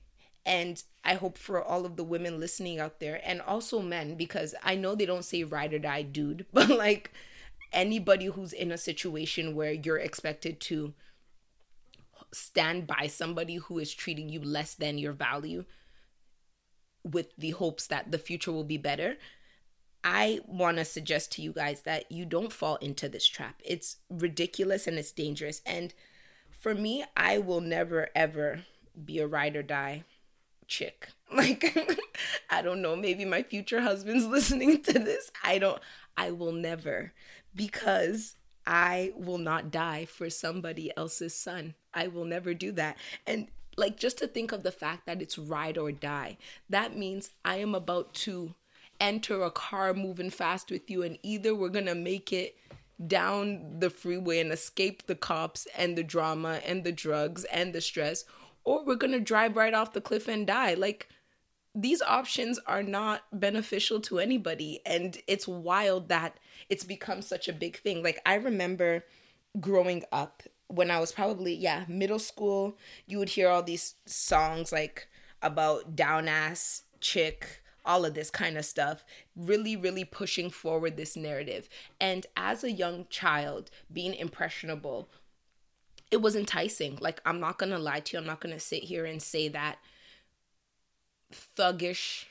and 0.45 0.81
I 1.03 1.15
hope 1.15 1.37
for 1.37 1.61
all 1.61 1.85
of 1.85 1.97
the 1.97 2.03
women 2.03 2.39
listening 2.39 2.79
out 2.79 2.99
there 2.99 3.19
and 3.25 3.41
also 3.41 3.81
men, 3.81 4.15
because 4.15 4.55
I 4.63 4.75
know 4.75 4.95
they 4.95 5.05
don't 5.05 5.25
say 5.25 5.43
ride 5.43 5.73
or 5.73 5.79
die, 5.79 6.03
dude, 6.03 6.45
but 6.53 6.69
like 6.69 7.11
anybody 7.73 8.25
who's 8.25 8.53
in 8.53 8.71
a 8.71 8.77
situation 8.77 9.55
where 9.55 9.71
you're 9.71 9.97
expected 9.97 10.59
to 10.61 10.93
stand 12.33 12.87
by 12.87 13.07
somebody 13.07 13.55
who 13.55 13.79
is 13.79 13.93
treating 13.93 14.29
you 14.29 14.41
less 14.41 14.73
than 14.73 14.97
your 14.97 15.13
value 15.13 15.65
with 17.03 17.35
the 17.37 17.51
hopes 17.51 17.87
that 17.87 18.11
the 18.11 18.17
future 18.17 18.51
will 18.51 18.63
be 18.63 18.77
better, 18.77 19.17
I 20.03 20.39
want 20.47 20.77
to 20.77 20.85
suggest 20.85 21.31
to 21.33 21.41
you 21.41 21.51
guys 21.51 21.81
that 21.81 22.11
you 22.11 22.25
don't 22.25 22.51
fall 22.51 22.77
into 22.77 23.09
this 23.09 23.25
trap. 23.25 23.61
It's 23.63 23.97
ridiculous 24.09 24.87
and 24.87 24.97
it's 24.97 25.11
dangerous. 25.11 25.61
And 25.65 25.93
for 26.49 26.73
me, 26.73 27.03
I 27.15 27.37
will 27.37 27.61
never 27.61 28.09
ever 28.15 28.65
be 29.05 29.19
a 29.19 29.27
ride 29.27 29.55
or 29.55 29.63
die 29.63 30.03
chick. 30.67 31.09
Like, 31.29 31.77
I 32.49 32.61
don't 32.61 32.81
know, 32.81 32.95
maybe 32.95 33.25
my 33.25 33.43
future 33.43 33.81
husband's 33.81 34.25
listening 34.27 34.81
to 34.83 34.93
this. 34.93 35.29
I 35.43 35.57
don't, 35.57 35.81
I 36.15 36.31
will 36.31 36.53
never 36.53 37.11
because 37.57 38.35
I 38.65 39.11
will 39.17 39.37
not 39.37 39.71
die 39.71 40.05
for 40.05 40.29
somebody 40.29 40.91
else's 40.95 41.35
son. 41.35 41.73
I 41.93 42.07
will 42.07 42.25
never 42.25 42.53
do 42.53 42.71
that. 42.73 42.95
And 43.25 43.47
like 43.75 43.97
just 43.97 44.17
to 44.19 44.27
think 44.27 44.51
of 44.51 44.63
the 44.63 44.71
fact 44.71 45.05
that 45.05 45.21
it's 45.21 45.37
ride 45.37 45.77
or 45.77 45.91
die, 45.91 46.37
that 46.69 46.95
means 46.95 47.31
I 47.43 47.57
am 47.57 47.75
about 47.75 48.13
to 48.15 48.53
enter 48.99 49.43
a 49.43 49.51
car 49.51 49.93
moving 49.93 50.29
fast 50.29 50.71
with 50.71 50.89
you, 50.89 51.03
and 51.03 51.19
either 51.21 51.53
we're 51.53 51.69
gonna 51.69 51.95
make 51.95 52.33
it 52.33 52.55
down 53.05 53.79
the 53.79 53.91
freeway 53.91 54.39
and 54.39 54.51
escape 54.51 55.05
the 55.05 55.15
cops 55.15 55.67
and 55.77 55.95
the 55.95 56.03
drama 56.03 56.59
and 56.65 56.83
the 56.83 56.91
drugs 56.91 57.43
and 57.45 57.73
the 57.73 57.81
stress, 57.81 58.25
or 58.63 58.83
we're 58.83 58.95
gonna 58.95 59.19
drive 59.19 59.55
right 59.55 59.75
off 59.75 59.93
the 59.93 60.01
cliff 60.01 60.27
and 60.27 60.47
die. 60.47 60.73
Like, 60.73 61.07
these 61.77 62.01
options 62.01 62.59
are 62.65 62.81
not 62.81 63.21
beneficial 63.31 64.01
to 64.01 64.17
anybody. 64.17 64.81
And 64.83 65.15
it's 65.27 65.47
wild 65.47 66.09
that 66.09 66.39
it's 66.69 66.83
become 66.83 67.21
such 67.21 67.47
a 67.47 67.53
big 67.53 67.77
thing. 67.77 68.01
Like, 68.01 68.19
I 68.25 68.33
remember 68.35 69.05
growing 69.59 70.03
up 70.11 70.41
when 70.69 70.89
I 70.89 70.99
was 70.99 71.11
probably, 71.11 71.53
yeah, 71.53 71.85
middle 71.87 72.19
school, 72.19 72.77
you 73.05 73.19
would 73.19 73.29
hear 73.29 73.47
all 73.47 73.61
these 73.61 73.93
songs 74.05 74.71
like 74.71 75.07
about 75.41 75.95
down 75.95 76.27
ass 76.27 76.81
chick, 76.99 77.61
all 77.85 78.05
of 78.05 78.15
this 78.15 78.31
kind 78.31 78.57
of 78.57 78.65
stuff, 78.65 79.05
really, 79.35 79.75
really 79.75 80.03
pushing 80.03 80.49
forward 80.49 80.97
this 80.97 81.15
narrative. 81.15 81.69
And 82.01 82.25
as 82.35 82.63
a 82.63 82.71
young 82.71 83.05
child, 83.11 83.69
being 83.93 84.15
impressionable, 84.15 85.09
it 86.09 86.23
was 86.23 86.35
enticing. 86.35 86.97
Like, 86.99 87.21
I'm 87.23 87.39
not 87.39 87.59
gonna 87.59 87.77
lie 87.77 87.99
to 87.99 88.13
you, 88.13 88.19
I'm 88.19 88.27
not 88.27 88.41
gonna 88.41 88.59
sit 88.59 88.83
here 88.83 89.05
and 89.05 89.21
say 89.21 89.47
that 89.49 89.77
thuggish 91.33 92.25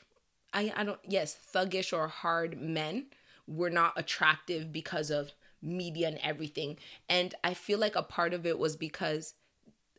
I, 0.53 0.71
I 0.75 0.83
don't 0.83 0.99
yes 1.07 1.37
thuggish 1.53 1.93
or 1.95 2.07
hard 2.07 2.59
men 2.59 3.07
were 3.47 3.69
not 3.69 3.93
attractive 3.95 4.71
because 4.71 5.09
of 5.09 5.31
media 5.61 6.07
and 6.07 6.19
everything 6.23 6.77
and 7.09 7.33
i 7.43 7.53
feel 7.53 7.79
like 7.79 7.95
a 7.95 8.03
part 8.03 8.33
of 8.33 8.45
it 8.45 8.59
was 8.59 8.75
because 8.75 9.33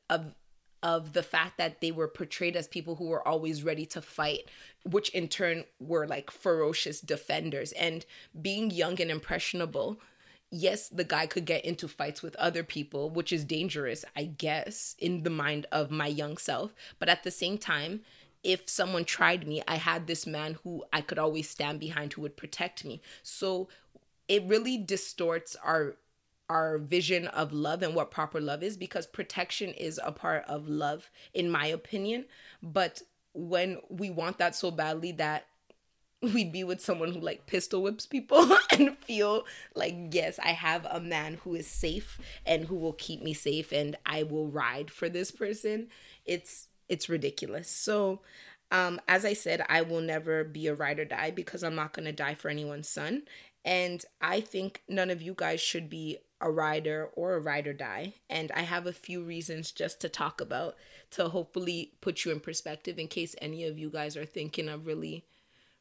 of 0.09 0.35
of 0.83 1.12
the 1.12 1.23
fact 1.23 1.59
that 1.59 1.81
they 1.81 1.90
were 1.90 2.09
portrayed 2.09 2.57
as 2.57 2.69
people 2.69 2.97
who 2.97 3.07
were 3.07 3.26
always 3.26 3.64
ready 3.64 3.85
to 3.87 4.00
fight, 4.00 4.49
which 4.85 5.09
in 5.11 5.28
turn 5.28 5.64
were 5.81 6.07
like 6.07 6.31
ferocious 6.31 7.00
defenders. 7.00 7.73
And 7.73 8.07
being 8.40 8.71
young 8.71 9.00
and 9.00 9.11
impressionable, 9.11 10.00
yes, 10.50 10.88
the 10.88 11.05
guy 11.05 11.26
could 11.26 11.47
get 11.47 11.64
into 11.64 11.88
fights 11.88 12.23
with 12.23 12.37
other 12.37 12.62
people, 12.62 13.11
which 13.11 13.33
is 13.33 13.45
dangerous, 13.45 14.05
I 14.14 14.25
guess, 14.25 14.95
in 14.99 15.25
the 15.25 15.31
mind 15.31 15.67
of 15.73 15.90
my 15.90 16.07
young 16.07 16.37
self. 16.37 16.73
But 16.99 17.09
at 17.09 17.25
the 17.25 17.31
same 17.31 17.59
time, 17.59 18.02
if 18.49 18.67
someone 18.67 19.05
tried 19.05 19.47
me, 19.47 19.62
I 19.69 19.76
had 19.76 20.07
this 20.07 20.26
man 20.26 20.57
who 20.64 20.83
I 20.90 21.02
could 21.02 21.19
always 21.19 21.50
stand 21.50 21.81
behind 21.81 22.14
who 22.14 22.23
would 22.23 22.38
protect 22.38 22.83
me. 22.83 23.02
So 23.23 23.69
it 24.26 24.43
really 24.45 24.78
distorts 24.78 25.55
our 25.62 25.97
our 26.49 26.78
vision 26.78 27.26
of 27.26 27.52
love 27.52 27.83
and 27.83 27.95
what 27.95 28.11
proper 28.11 28.40
love 28.40 28.62
is 28.62 28.78
because 28.78 29.07
protection 29.07 29.69
is 29.75 30.00
a 30.02 30.11
part 30.11 30.45
of 30.49 30.67
love 30.67 31.11
in 31.35 31.50
my 31.50 31.67
opinion 31.67 32.25
but 32.62 33.02
when 33.35 33.76
we 33.90 34.09
want 34.09 34.38
that 34.38 34.55
so 34.55 34.71
badly 34.71 35.12
that 35.12 35.45
we'd 36.23 36.50
be 36.50 36.64
with 36.64 36.81
someone 36.81 37.12
who 37.12 37.21
like 37.21 37.45
pistol 37.45 37.83
whips 37.83 38.07
people 38.07 38.57
and 38.71 38.97
feel 38.97 39.45
like 39.75 39.95
yes 40.11 40.38
i 40.43 40.52
have 40.52 40.87
a 40.90 41.00
man 41.00 41.35
who 41.45 41.55
is 41.55 41.67
safe 41.67 42.19
and 42.47 42.64
who 42.64 42.76
will 42.76 42.95
keep 42.95 43.23
me 43.23 43.35
safe 43.35 43.71
and 43.71 43.95
i 44.07 44.23
will 44.23 44.49
ride 44.49 44.90
for 44.90 45.11
this 45.11 45.31
person 45.31 45.87
it's 46.25 46.67
it's 46.88 47.09
ridiculous 47.09 47.68
so 47.68 48.21
um 48.71 49.00
as 49.09 49.25
i 49.25 49.33
said 49.33 49.64
i 49.68 49.83
will 49.83 50.00
never 50.00 50.45
be 50.45 50.66
a 50.66 50.75
ride 50.75 50.99
or 50.99 51.04
die 51.04 51.30
because 51.30 51.62
i'm 51.62 51.75
not 51.75 51.92
going 51.92 52.07
to 52.07 52.12
die 52.12 52.35
for 52.35 52.49
anyone's 52.49 52.88
son 52.88 53.23
and 53.64 54.04
i 54.21 54.40
think 54.40 54.83
none 54.88 55.11
of 55.11 55.23
you 55.23 55.35
guys 55.35 55.61
should 55.61 55.88
be 55.88 56.18
a 56.40 56.50
rider 56.50 57.09
or 57.14 57.35
a 57.35 57.40
ride 57.40 57.66
or 57.66 57.73
die. 57.73 58.14
And 58.30 58.52
I 58.52 58.62
have 58.62 58.87
a 58.87 58.92
few 58.92 59.23
reasons 59.23 59.73
just 59.73 60.00
to 60.00 60.09
talk 60.09 60.40
about 60.40 60.76
to 61.11 61.28
hopefully 61.28 61.92
put 62.00 62.25
you 62.25 62.33
in 62.33 62.40
perspective 62.40 62.99
in 62.99 63.09
case 63.09 63.35
any 63.40 63.64
of 63.64 63.78
you 63.78 63.90
guys 63.90 64.16
are 64.16 64.26
thinking 64.26 64.68
of 64.68 64.87
really 64.87 65.25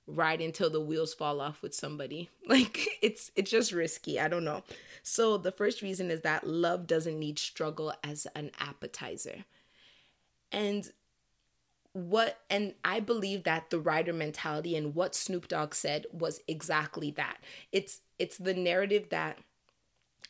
riding 0.08 0.54
till 0.54 0.70
the 0.70 0.82
wheels 0.82 1.14
fall 1.14 1.42
off 1.42 1.62
with 1.62 1.76
somebody. 1.76 2.30
Like 2.48 2.88
it's 3.02 3.30
it's 3.36 3.52
just 3.52 3.74
risky. 3.74 4.22
I 4.22 4.30
don't 4.30 4.46
know. 4.46 4.64
So 5.04 5.38
the 5.38 5.52
first 5.52 5.82
reason 5.82 6.10
is 6.10 6.22
that 6.22 6.48
love 6.48 6.88
doesn't 6.88 7.20
need 7.20 7.38
struggle 7.38 7.94
as 8.06 8.26
an 8.36 8.52
appetizer. 8.58 9.44
And 10.51 10.89
what 11.94 12.42
and 12.50 12.75
I 12.86 13.00
believe 13.00 13.44
that 13.44 13.72
the 13.72 13.80
rider 13.80 14.13
mentality 14.13 14.75
and 14.75 14.94
what 14.94 15.16
Snoop 15.16 15.48
Dogg 15.48 15.74
said 15.74 16.06
was 16.12 16.42
exactly 16.48 17.12
that. 17.12 17.38
It's 17.72 18.01
it's 18.20 18.38
the 18.38 18.54
narrative 18.54 19.10
that 19.10 19.39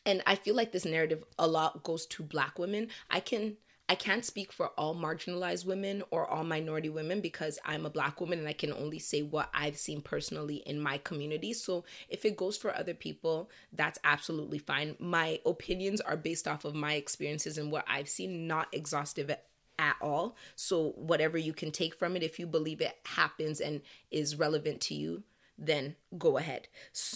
and 0.06 0.22
I 0.26 0.36
feel 0.36 0.54
like 0.54 0.72
this 0.72 0.86
narrative 0.86 1.24
a 1.38 1.46
lot 1.46 1.82
goes 1.82 2.06
to 2.06 2.22
black 2.22 2.58
women. 2.58 2.88
I 3.10 3.20
can 3.20 3.56
I 3.90 3.94
can't 3.94 4.24
speak 4.24 4.52
for 4.52 4.68
all 4.78 4.94
marginalized 4.94 5.64
women 5.64 6.02
or 6.10 6.26
all 6.26 6.44
minority 6.44 6.90
women 6.90 7.20
because 7.22 7.58
I'm 7.64 7.86
a 7.86 7.90
black 7.90 8.20
woman 8.20 8.38
and 8.38 8.48
I 8.48 8.52
can 8.52 8.72
only 8.72 8.98
say 8.98 9.22
what 9.22 9.48
I've 9.54 9.78
seen 9.78 10.02
personally 10.02 10.56
in 10.66 10.78
my 10.80 10.98
community. 10.98 11.54
So 11.54 11.84
if 12.08 12.26
it 12.26 12.36
goes 12.36 12.58
for 12.58 12.74
other 12.74 12.92
people, 12.92 13.50
that's 13.72 13.98
absolutely 14.04 14.58
fine. 14.58 14.96
My 14.98 15.40
opinions 15.46 16.02
are 16.02 16.18
based 16.18 16.46
off 16.46 16.66
of 16.66 16.74
my 16.74 16.94
experiences 16.94 17.56
and 17.56 17.72
what 17.72 17.86
I've 17.88 18.10
seen, 18.10 18.46
not 18.46 18.68
exhaustive 18.72 19.30
at 19.78 19.96
all. 20.00 20.36
So 20.56 20.90
whatever 20.96 21.38
you 21.38 21.52
can 21.52 21.70
take 21.70 21.94
from 21.94 22.16
it, 22.16 22.22
if 22.22 22.38
you 22.38 22.46
believe 22.46 22.80
it 22.80 22.98
happens 23.04 23.60
and 23.60 23.80
is 24.10 24.36
relevant 24.36 24.80
to 24.82 24.94
you, 24.94 25.22
then 25.58 25.96
go 26.16 26.38
ahead. 26.38 26.68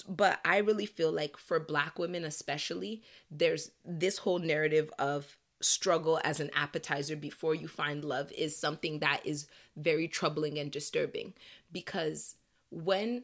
But 0.09 0.41
I 0.45 0.59
really 0.59 0.87
feel 0.87 1.13
like 1.13 1.37
for 1.37 1.61
black 1.61 1.99
women, 1.99 2.25
especially, 2.25 3.03
there's 3.31 3.71
this 3.85 4.19
whole 4.19 4.41
narrative 4.41 4.91
of 4.99 5.37
struggle 5.61 6.21
as 6.25 6.41
an 6.41 6.51
appetizer 6.55 7.15
before 7.15 7.55
you 7.55 7.69
find 7.69 8.05
love 8.05 8.33
is 8.33 8.57
something 8.57 8.99
that 8.99 9.21
is 9.25 9.47
very 9.77 10.09
troubling 10.09 10.59
and 10.59 10.73
disturbing 10.73 11.33
because 11.71 12.35
when 12.71 13.23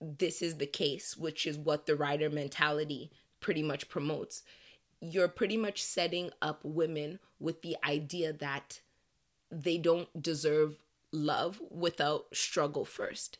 this 0.00 0.42
is 0.42 0.58
the 0.58 0.66
case, 0.66 1.16
which 1.16 1.46
is 1.46 1.56
what 1.56 1.86
the 1.86 1.96
rider 1.96 2.28
mentality 2.28 3.10
pretty 3.40 3.62
much 3.62 3.88
promotes, 3.88 4.42
you're 5.00 5.28
pretty 5.28 5.56
much 5.56 5.82
setting 5.82 6.30
up 6.40 6.60
women 6.62 7.18
with 7.38 7.62
the 7.62 7.76
idea 7.84 8.32
that 8.32 8.80
they 9.50 9.78
don't 9.78 10.22
deserve 10.22 10.78
love 11.12 11.60
without 11.70 12.26
struggle 12.32 12.84
first. 12.84 13.38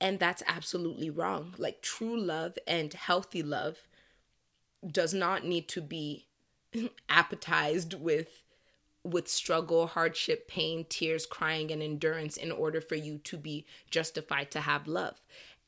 And 0.00 0.18
that's 0.18 0.42
absolutely 0.46 1.10
wrong. 1.10 1.54
Like 1.58 1.80
true 1.80 2.18
love 2.18 2.58
and 2.66 2.92
healthy 2.92 3.42
love 3.42 3.88
does 4.84 5.14
not 5.14 5.44
need 5.44 5.68
to 5.68 5.80
be 5.80 6.26
appetized 7.08 7.94
with 7.94 8.42
with 9.04 9.26
struggle, 9.26 9.88
hardship, 9.88 10.46
pain, 10.46 10.86
tears, 10.88 11.26
crying 11.26 11.72
and 11.72 11.82
endurance 11.82 12.36
in 12.36 12.52
order 12.52 12.80
for 12.80 12.94
you 12.94 13.18
to 13.18 13.36
be 13.36 13.66
justified 13.90 14.48
to 14.52 14.60
have 14.60 14.86
love. 14.86 15.20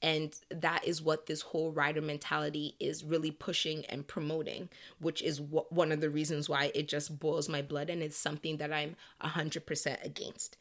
And 0.05 0.39
that 0.51 0.87
is 0.87 1.01
what 1.01 1.25
this 1.25 1.41
whole 1.41 1.73
rider 1.73 2.03
mentality 2.03 2.77
is 2.79 3.03
really 3.03 3.31
pushing 3.31 3.87
and 3.87 4.07
promoting, 4.07 4.69
which 5.01 5.23
is 5.23 5.39
w- 5.39 5.65
one 5.71 5.93
of 5.93 6.03
the 6.03 6.11
reasons 6.11 6.47
why 6.47 6.71
it 6.75 6.89
just 6.89 7.19
boils 7.19 7.49
my 7.49 7.63
blood 7.63 7.89
and 7.89 8.03
it's 8.03 8.19
something 8.19 8.59
that 8.59 8.71
I'm 8.71 8.97
100% 9.23 10.05
against. 10.05 10.59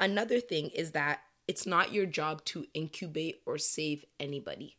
Another 0.00 0.40
thing 0.40 0.70
is 0.70 0.92
that 0.92 1.20
it's 1.46 1.66
not 1.66 1.92
your 1.92 2.06
job 2.06 2.46
to 2.46 2.64
incubate 2.72 3.42
or 3.44 3.58
save 3.58 4.06
anybody. 4.18 4.78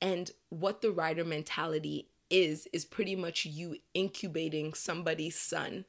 And 0.00 0.30
what 0.50 0.80
the 0.80 0.92
rider 0.92 1.24
mentality 1.24 2.06
is, 2.30 2.68
is 2.72 2.84
pretty 2.84 3.16
much 3.16 3.44
you 3.44 3.78
incubating 3.94 4.74
somebody's 4.74 5.36
son 5.36 5.86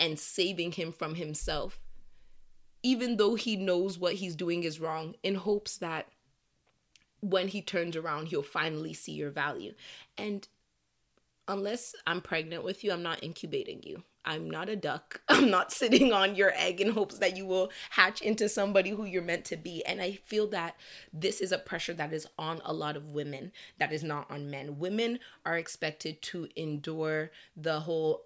and 0.00 0.18
saving 0.18 0.72
him 0.72 0.92
from 0.92 1.16
himself, 1.16 1.78
even 2.82 3.18
though 3.18 3.34
he 3.34 3.54
knows 3.54 3.98
what 3.98 4.14
he's 4.14 4.34
doing 4.34 4.62
is 4.62 4.80
wrong, 4.80 5.14
in 5.22 5.34
hopes 5.34 5.76
that 5.76 6.08
when 7.20 7.48
he 7.48 7.62
turns 7.62 7.96
around, 7.96 8.26
he'll 8.26 8.42
finally 8.42 8.94
see 8.94 9.12
your 9.12 9.30
value. 9.30 9.74
And 10.16 10.46
unless 11.48 11.94
I'm 12.06 12.20
pregnant 12.20 12.64
with 12.64 12.84
you, 12.84 12.92
I'm 12.92 13.02
not 13.02 13.22
incubating 13.22 13.82
you. 13.82 14.02
I'm 14.24 14.50
not 14.50 14.68
a 14.68 14.76
duck. 14.76 15.20
I'm 15.28 15.50
not 15.50 15.72
sitting 15.72 16.12
on 16.12 16.34
your 16.34 16.52
egg 16.56 16.80
in 16.80 16.90
hopes 16.90 17.18
that 17.18 17.36
you 17.36 17.46
will 17.46 17.70
hatch 17.90 18.20
into 18.20 18.48
somebody 18.48 18.90
who 18.90 19.04
you're 19.04 19.22
meant 19.22 19.44
to 19.46 19.56
be. 19.56 19.84
And 19.86 20.02
I 20.02 20.12
feel 20.12 20.48
that 20.48 20.76
this 21.12 21.40
is 21.40 21.52
a 21.52 21.58
pressure 21.58 21.94
that 21.94 22.12
is 22.12 22.26
on 22.38 22.60
a 22.64 22.72
lot 22.72 22.96
of 22.96 23.12
women 23.12 23.52
that 23.78 23.92
is 23.92 24.02
not 24.02 24.30
on 24.30 24.50
men. 24.50 24.78
Women 24.78 25.20
are 25.44 25.56
expected 25.56 26.20
to 26.22 26.48
endure 26.56 27.30
the 27.56 27.80
whole 27.80 28.24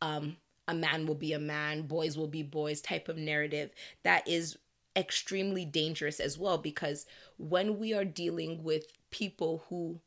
um 0.00 0.36
a 0.68 0.74
man 0.74 1.06
will 1.06 1.14
be 1.14 1.32
a 1.32 1.38
man, 1.38 1.82
boys 1.82 2.18
will 2.18 2.26
be 2.26 2.42
boys 2.42 2.80
type 2.80 3.08
of 3.08 3.16
narrative 3.16 3.70
that 4.02 4.26
is 4.26 4.58
extremely 4.96 5.64
dangerous 5.64 6.18
as 6.18 6.38
well 6.38 6.58
because 6.58 7.06
when 7.38 7.78
we 7.78 7.92
are 7.92 8.04
dealing 8.04 8.62
with 8.64 8.86
people 9.10 9.64
who 9.68 10.00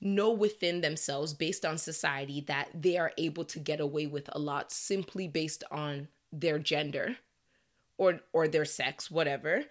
know 0.00 0.30
within 0.30 0.80
themselves 0.80 1.32
based 1.32 1.64
on 1.64 1.78
society 1.78 2.40
that 2.42 2.68
they 2.74 2.96
are 2.96 3.12
able 3.16 3.44
to 3.44 3.58
get 3.58 3.80
away 3.80 4.06
with 4.06 4.28
a 4.32 4.38
lot 4.38 4.70
simply 4.72 5.26
based 5.26 5.64
on 5.70 6.08
their 6.32 6.58
gender 6.58 7.16
or 7.96 8.20
or 8.32 8.48
their 8.48 8.64
sex 8.64 9.10
whatever. 9.10 9.64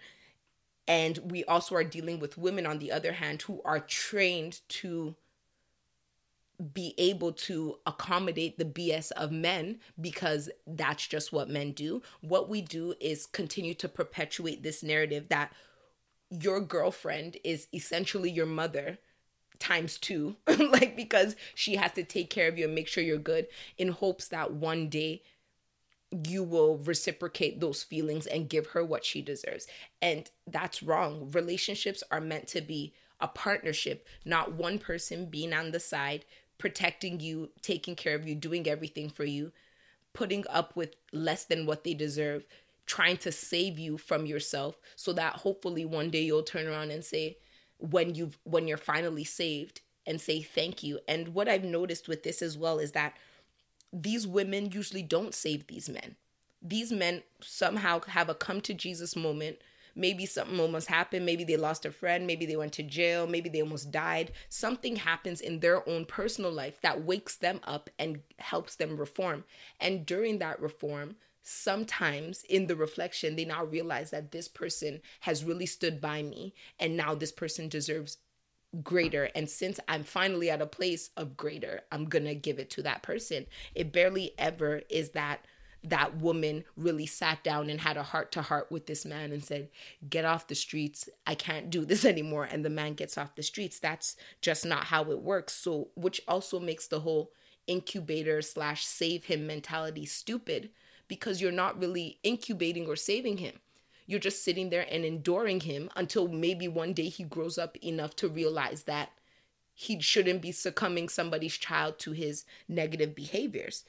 And 0.86 1.18
we 1.30 1.44
also 1.44 1.74
are 1.76 1.84
dealing 1.84 2.18
with 2.18 2.36
women 2.36 2.66
on 2.66 2.78
the 2.78 2.92
other 2.92 3.12
hand 3.12 3.42
who 3.42 3.62
are 3.64 3.80
trained 3.80 4.60
to 4.68 5.14
be 6.72 6.94
able 6.98 7.32
to 7.32 7.78
accommodate 7.86 8.58
the 8.58 8.64
BS 8.64 9.10
of 9.12 9.32
men 9.32 9.80
because 10.00 10.48
that's 10.66 11.06
just 11.06 11.32
what 11.32 11.48
men 11.48 11.72
do. 11.72 12.02
What 12.20 12.48
we 12.48 12.60
do 12.60 12.94
is 13.00 13.26
continue 13.26 13.74
to 13.74 13.88
perpetuate 13.88 14.62
this 14.62 14.82
narrative 14.82 15.28
that 15.30 15.52
your 16.30 16.60
girlfriend 16.60 17.36
is 17.44 17.68
essentially 17.72 18.30
your 18.30 18.46
mother 18.46 18.98
times 19.58 19.98
two 19.98 20.36
like 20.46 20.96
because 20.96 21.36
she 21.54 21.76
has 21.76 21.92
to 21.92 22.02
take 22.02 22.28
care 22.28 22.48
of 22.48 22.58
you 22.58 22.64
and 22.64 22.74
make 22.74 22.88
sure 22.88 23.04
you're 23.04 23.18
good 23.18 23.46
in 23.78 23.88
hopes 23.88 24.28
that 24.28 24.52
one 24.52 24.88
day 24.88 25.22
you 26.10 26.42
will 26.42 26.78
reciprocate 26.78 27.60
those 27.60 27.82
feelings 27.82 28.26
and 28.26 28.48
give 28.48 28.68
her 28.68 28.84
what 28.84 29.04
she 29.04 29.22
deserves 29.22 29.66
and 30.02 30.30
that's 30.46 30.82
wrong 30.82 31.30
relationships 31.32 32.02
are 32.10 32.20
meant 32.20 32.48
to 32.48 32.60
be 32.60 32.92
a 33.20 33.28
partnership 33.28 34.06
not 34.24 34.52
one 34.52 34.78
person 34.78 35.26
being 35.26 35.52
on 35.52 35.70
the 35.70 35.80
side 35.80 36.24
protecting 36.64 37.20
you 37.20 37.50
taking 37.60 37.94
care 37.94 38.14
of 38.14 38.26
you 38.26 38.34
doing 38.34 38.66
everything 38.66 39.10
for 39.10 39.24
you 39.24 39.52
putting 40.14 40.42
up 40.48 40.74
with 40.74 40.94
less 41.12 41.44
than 41.44 41.66
what 41.66 41.84
they 41.84 41.92
deserve 41.92 42.42
trying 42.86 43.18
to 43.18 43.30
save 43.30 43.78
you 43.78 43.98
from 43.98 44.24
yourself 44.24 44.78
so 44.96 45.12
that 45.12 45.34
hopefully 45.34 45.84
one 45.84 46.08
day 46.08 46.22
you'll 46.22 46.42
turn 46.42 46.66
around 46.66 46.90
and 46.90 47.04
say 47.04 47.36
when 47.76 48.14
you've, 48.14 48.38
when 48.44 48.66
you're 48.66 48.78
finally 48.78 49.24
saved 49.24 49.82
and 50.06 50.20
say 50.22 50.40
thank 50.40 50.82
you. 50.82 51.00
And 51.06 51.28
what 51.28 51.48
I've 51.48 51.64
noticed 51.64 52.08
with 52.08 52.22
this 52.22 52.40
as 52.40 52.56
well 52.56 52.78
is 52.78 52.92
that 52.92 53.14
these 53.92 54.26
women 54.26 54.72
usually 54.72 55.02
don't 55.02 55.34
save 55.34 55.66
these 55.66 55.90
men. 55.90 56.16
These 56.62 56.92
men 56.92 57.24
somehow 57.42 58.00
have 58.08 58.30
a 58.30 58.34
come 58.34 58.62
to 58.62 58.72
Jesus 58.72 59.14
moment 59.14 59.58
maybe 59.94 60.26
something 60.26 60.58
almost 60.60 60.88
happened. 60.88 61.26
Maybe 61.26 61.44
they 61.44 61.56
lost 61.56 61.84
a 61.84 61.90
friend. 61.90 62.26
Maybe 62.26 62.46
they 62.46 62.56
went 62.56 62.72
to 62.74 62.82
jail. 62.82 63.26
Maybe 63.26 63.48
they 63.48 63.62
almost 63.62 63.90
died. 63.90 64.32
Something 64.48 64.96
happens 64.96 65.40
in 65.40 65.60
their 65.60 65.88
own 65.88 66.04
personal 66.04 66.52
life 66.52 66.80
that 66.82 67.04
wakes 67.04 67.36
them 67.36 67.60
up 67.64 67.90
and 67.98 68.20
helps 68.38 68.76
them 68.76 68.96
reform. 68.96 69.44
And 69.80 70.06
during 70.06 70.38
that 70.38 70.60
reform 70.60 71.16
sometimes 71.46 72.42
in 72.48 72.66
the 72.68 72.74
reflection 72.74 73.36
they 73.36 73.44
now 73.44 73.62
realize 73.62 74.10
that 74.10 74.32
this 74.32 74.48
person 74.48 75.00
has 75.20 75.44
really 75.44 75.66
stood 75.66 76.00
by 76.00 76.22
me. 76.22 76.54
And 76.80 76.96
now 76.96 77.14
this 77.14 77.32
person 77.32 77.68
deserves 77.68 78.16
greater. 78.82 79.30
And 79.34 79.48
since 79.48 79.78
i'm 79.86 80.02
finally 80.02 80.50
at 80.50 80.62
a 80.62 80.66
place 80.66 81.10
of 81.16 81.36
greater 81.36 81.82
i'm 81.92 82.06
gonna 82.06 82.34
give 82.34 82.58
it 82.58 82.70
to 82.70 82.82
that 82.82 83.02
person. 83.02 83.46
It 83.74 83.92
barely 83.92 84.32
ever 84.38 84.82
is 84.88 85.10
that 85.10 85.44
that 85.84 86.16
woman 86.16 86.64
really 86.76 87.06
sat 87.06 87.44
down 87.44 87.68
and 87.68 87.80
had 87.80 87.96
a 87.96 88.02
heart 88.02 88.32
to 88.32 88.42
heart 88.42 88.72
with 88.72 88.86
this 88.86 89.04
man 89.04 89.32
and 89.32 89.44
said, 89.44 89.68
Get 90.08 90.24
off 90.24 90.48
the 90.48 90.54
streets. 90.54 91.08
I 91.26 91.34
can't 91.34 91.70
do 91.70 91.84
this 91.84 92.04
anymore. 92.04 92.44
And 92.44 92.64
the 92.64 92.70
man 92.70 92.94
gets 92.94 93.18
off 93.18 93.34
the 93.36 93.42
streets. 93.42 93.78
That's 93.78 94.16
just 94.40 94.64
not 94.64 94.84
how 94.84 95.10
it 95.10 95.22
works. 95.22 95.52
So, 95.52 95.88
which 95.94 96.22
also 96.26 96.58
makes 96.58 96.86
the 96.86 97.00
whole 97.00 97.32
incubator 97.66 98.42
slash 98.42 98.84
save 98.84 99.24
him 99.24 99.46
mentality 99.46 100.06
stupid 100.06 100.70
because 101.06 101.40
you're 101.40 101.52
not 101.52 101.78
really 101.78 102.18
incubating 102.22 102.86
or 102.86 102.96
saving 102.96 103.38
him. 103.38 103.54
You're 104.06 104.20
just 104.20 104.44
sitting 104.44 104.70
there 104.70 104.86
and 104.90 105.04
enduring 105.04 105.60
him 105.60 105.90
until 105.96 106.28
maybe 106.28 106.68
one 106.68 106.92
day 106.92 107.08
he 107.08 107.24
grows 107.24 107.56
up 107.56 107.76
enough 107.82 108.16
to 108.16 108.28
realize 108.28 108.82
that 108.82 109.10
he 109.74 110.00
shouldn't 110.00 110.42
be 110.42 110.52
succumbing 110.52 111.08
somebody's 111.08 111.56
child 111.56 111.98
to 112.00 112.12
his 112.12 112.44
negative 112.68 113.14
behaviors. 113.14 113.84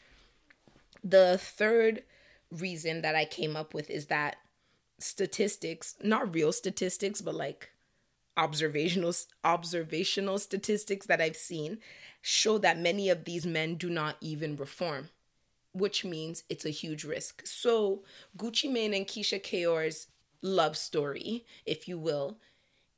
The 1.06 1.38
third 1.38 2.04
reason 2.52 3.04
that 3.04 3.16
I 3.16 3.26
came 3.26 3.56
up 3.56 3.76
with 3.76 3.92
is 3.92 4.08
that 4.08 4.38
statistics, 4.98 5.96
not 6.02 6.34
real 6.34 6.52
statistics, 6.52 7.22
but 7.22 7.36
like 7.36 7.70
observational 8.38 9.14
observational 9.44 10.40
statistics 10.40 11.06
that 11.06 11.22
I've 11.22 11.38
seen 11.38 11.78
show 12.22 12.58
that 12.58 12.80
many 12.80 13.10
of 13.10 13.24
these 13.24 13.46
men 13.46 13.76
do 13.76 13.88
not 13.88 14.18
even 14.20 14.56
reform, 14.56 15.10
which 15.74 16.04
means 16.04 16.44
it's 16.50 16.66
a 16.66 16.72
huge 16.72 17.04
risk. 17.04 17.44
So, 17.46 18.04
Gucci 18.36 18.70
Mane 18.70 18.96
and 18.96 19.06
Keyshia 19.06 19.44
Ka'oir's 19.44 20.08
love 20.42 20.76
story, 20.76 21.46
if 21.68 21.88
you 21.88 22.00
will, 22.00 22.40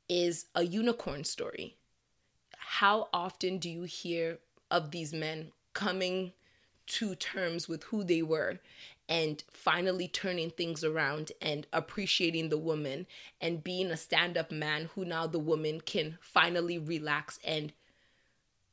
is 0.08 0.46
a 0.54 0.64
unicorn 0.64 1.24
story. 1.24 1.76
How 2.56 3.08
often 3.12 3.58
do 3.58 3.68
you 3.68 3.82
hear 3.82 4.38
of 4.70 4.92
these 4.92 5.12
men 5.12 5.52
coming 5.74 6.32
to 6.88 7.14
terms 7.14 7.68
with 7.68 7.84
who 7.84 8.02
they 8.02 8.22
were 8.22 8.58
and 9.08 9.42
finally 9.50 10.06
turning 10.06 10.50
things 10.50 10.84
around 10.84 11.32
and 11.40 11.66
appreciating 11.72 12.50
the 12.50 12.58
woman 12.58 13.06
and 13.40 13.64
being 13.64 13.90
a 13.90 13.96
stand 13.96 14.36
up 14.36 14.50
man 14.50 14.90
who 14.94 15.04
now 15.04 15.26
the 15.26 15.38
woman 15.38 15.80
can 15.80 16.18
finally 16.20 16.78
relax 16.78 17.38
and 17.44 17.72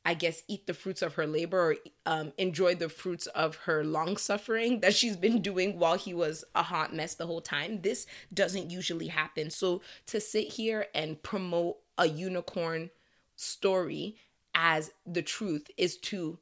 I 0.04 0.14
guess 0.14 0.44
eat 0.46 0.68
the 0.68 0.74
fruits 0.74 1.02
of 1.02 1.14
her 1.14 1.26
labor 1.26 1.72
or 1.72 1.76
um, 2.06 2.32
enjoy 2.38 2.76
the 2.76 2.88
fruits 2.88 3.26
of 3.28 3.56
her 3.64 3.82
long 3.82 4.16
suffering 4.16 4.78
that 4.78 4.94
she's 4.94 5.16
been 5.16 5.42
doing 5.42 5.80
while 5.80 5.98
he 5.98 6.14
was 6.14 6.44
a 6.54 6.62
hot 6.62 6.94
mess 6.94 7.14
the 7.14 7.26
whole 7.26 7.40
time. 7.40 7.80
This 7.80 8.06
doesn't 8.32 8.70
usually 8.70 9.08
happen. 9.08 9.50
So 9.50 9.82
to 10.06 10.20
sit 10.20 10.52
here 10.52 10.86
and 10.94 11.20
promote 11.24 11.78
a 11.98 12.06
unicorn 12.06 12.90
story 13.34 14.16
as 14.54 14.92
the 15.04 15.22
truth 15.22 15.72
is 15.76 15.96
to 15.96 16.38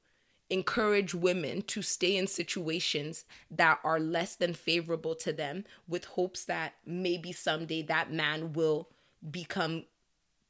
encourage 0.54 1.16
women 1.16 1.62
to 1.62 1.82
stay 1.82 2.16
in 2.16 2.28
situations 2.28 3.24
that 3.50 3.80
are 3.82 3.98
less 3.98 4.36
than 4.36 4.54
favorable 4.54 5.16
to 5.16 5.32
them 5.32 5.64
with 5.88 6.04
hopes 6.04 6.44
that 6.44 6.74
maybe 6.86 7.32
someday 7.32 7.82
that 7.82 8.12
man 8.12 8.52
will 8.52 8.88
become 9.28 9.84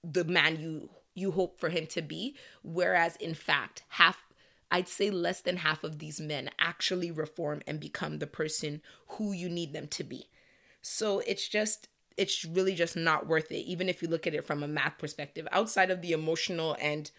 the 0.05 0.23
man 0.23 0.61
you 0.61 0.91
you 1.15 1.31
hope 1.31 1.59
for 1.59 1.71
him 1.71 1.87
to 1.87 2.03
be 2.03 2.37
whereas 2.63 3.17
in 3.17 3.33
fact 3.33 3.83
half 3.89 4.23
I'd 4.71 4.89
say 4.89 5.11
less 5.11 5.41
than 5.41 5.59
half 5.59 5.85
of 5.85 6.01
these 6.01 6.21
men 6.21 6.51
actually 6.59 7.11
reform 7.11 7.63
and 7.67 7.81
become 7.81 8.19
the 8.19 8.27
person 8.27 8.83
who 9.11 9.33
you 9.33 9.49
need 9.49 9.73
them 9.73 9.87
to 9.89 10.03
be. 10.03 10.29
So 10.83 11.21
it's 11.21 11.49
just 11.49 11.89
it's 12.17 12.45
really 12.45 12.75
just 12.75 12.97
not 12.97 13.27
worth 13.27 13.51
it 13.51 13.65
even 13.65 13.89
if 13.89 14.03
you 14.03 14.09
look 14.09 14.27
at 14.27 14.35
it 14.35 14.45
from 14.45 14.63
a 14.63 14.69
math 14.69 14.99
perspective 14.99 15.49
outside 15.51 15.91
of 15.91 16.03
the 16.03 16.13
emotional 16.13 16.77
and 16.81 17.11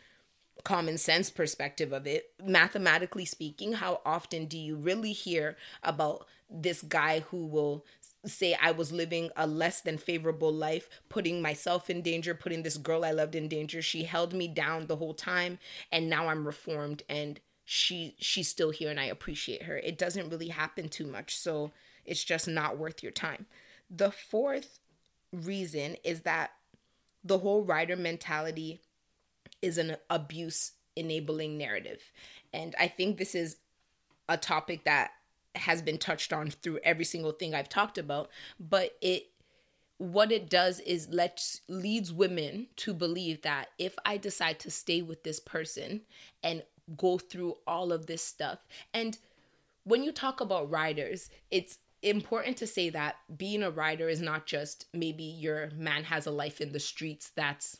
common 0.64 0.98
sense 0.98 1.30
perspective 1.30 1.92
of 1.92 2.08
it, 2.08 2.32
mathematically 2.44 3.26
speaking, 3.26 3.74
how 3.74 4.02
often 4.06 4.46
do 4.46 4.58
you 4.58 4.76
really 4.76 5.12
hear 5.12 5.58
about 5.84 6.26
this 6.50 6.82
guy 6.82 7.22
who 7.32 7.46
will 7.46 7.86
say 8.26 8.56
I 8.60 8.72
was 8.72 8.92
living 8.92 9.30
a 9.36 9.46
less 9.46 9.82
than 9.82 9.98
favorable 9.98 10.52
life, 10.52 10.90
putting 11.10 11.42
myself 11.42 11.90
in 11.90 12.02
danger, 12.02 12.34
putting 12.34 12.64
this 12.64 12.78
girl 12.78 13.06
I 13.06 13.12
loved 13.12 13.36
in 13.36 13.48
danger. 13.48 13.82
She 13.82 14.04
held 14.04 14.34
me 14.34 14.48
down 14.48 14.88
the 14.88 14.96
whole 14.96 15.14
time 15.14 15.60
and 15.92 16.10
now 16.10 16.28
I'm 16.28 16.48
reformed 16.48 17.04
and 17.10 17.40
she 17.66 18.16
she's 18.20 18.48
still 18.48 18.70
here 18.70 18.90
and 18.90 19.00
I 19.00 19.06
appreciate 19.06 19.64
her. 19.64 19.78
It 19.78 19.98
doesn't 19.98 20.30
really 20.30 20.50
happen 20.50 20.90
too 20.90 21.08
much, 21.08 21.38
so 21.38 21.72
it's 22.06 22.24
just 22.24 22.48
not 22.48 22.78
worth 22.78 23.02
your 23.02 23.12
time. 23.12 23.48
The 23.90 24.12
fourth 24.12 24.80
reason 25.32 25.98
is 26.04 26.22
that 26.22 26.52
the 27.24 27.40
whole 27.40 27.64
rider 27.64 27.96
mentality 27.96 28.82
is 29.66 29.78
an 29.78 29.98
abuse 30.10 30.74
enabling 30.96 31.58
narrative. 31.58 32.02
And 32.54 32.76
I 32.80 32.88
think 32.88 33.18
this 33.18 33.36
is 33.36 33.58
a 34.30 34.38
topic 34.38 34.86
that 34.86 35.12
has 35.56 35.82
been 35.82 35.98
touched 35.98 36.32
on 36.32 36.52
through 36.52 36.80
every 36.84 37.06
single 37.06 37.32
thing 37.32 37.56
I've 37.56 37.70
talked 37.70 37.98
about, 37.98 38.30
but 38.60 38.92
it 39.02 39.28
what 39.98 40.30
it 40.30 40.50
does 40.50 40.82
is 40.82 41.08
lets 41.10 41.62
leads 41.70 42.12
women 42.12 42.68
to 42.76 42.94
believe 42.94 43.44
that 43.44 43.70
if 43.80 43.96
I 44.06 44.18
decide 44.18 44.60
to 44.60 44.70
stay 44.70 45.02
with 45.02 45.24
this 45.24 45.40
person 45.40 46.02
and 46.44 46.64
go 46.98 47.18
through 47.18 47.56
all 47.66 47.94
of 47.94 48.06
this 48.06 48.22
stuff 48.22 48.68
and 48.94 49.18
when 49.86 50.04
you 50.04 50.12
talk 50.12 50.42
about 50.42 50.70
riders, 50.70 51.30
it's 51.50 51.78
important 52.02 52.58
to 52.58 52.68
say 52.68 52.90
that 52.90 53.16
being 53.38 53.64
a 53.64 53.72
rider 53.72 54.10
is 54.10 54.22
not 54.22 54.46
just 54.46 54.86
maybe 54.94 55.24
your 55.24 55.70
man 55.76 56.04
has 56.04 56.26
a 56.26 56.32
life 56.32 56.60
in 56.60 56.72
the 56.72 56.80
streets 56.80 57.32
that's 57.36 57.78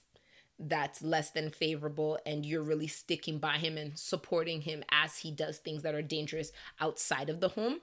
that's 0.60 1.02
less 1.02 1.32
than 1.32 1.50
favorable 1.50 2.18
and 2.26 2.46
you're 2.46 2.64
really 2.64 2.88
sticking 2.88 3.38
by 3.40 3.58
him 3.58 3.78
and 3.78 3.98
supporting 3.98 4.62
him 4.62 4.84
as 4.92 5.18
he 5.18 5.32
does 5.32 5.58
things 5.58 5.82
that 5.84 5.96
are 5.96 6.02
dangerous 6.02 6.52
outside 6.80 7.30
of 7.30 7.40
the 7.40 7.50
home 7.50 7.80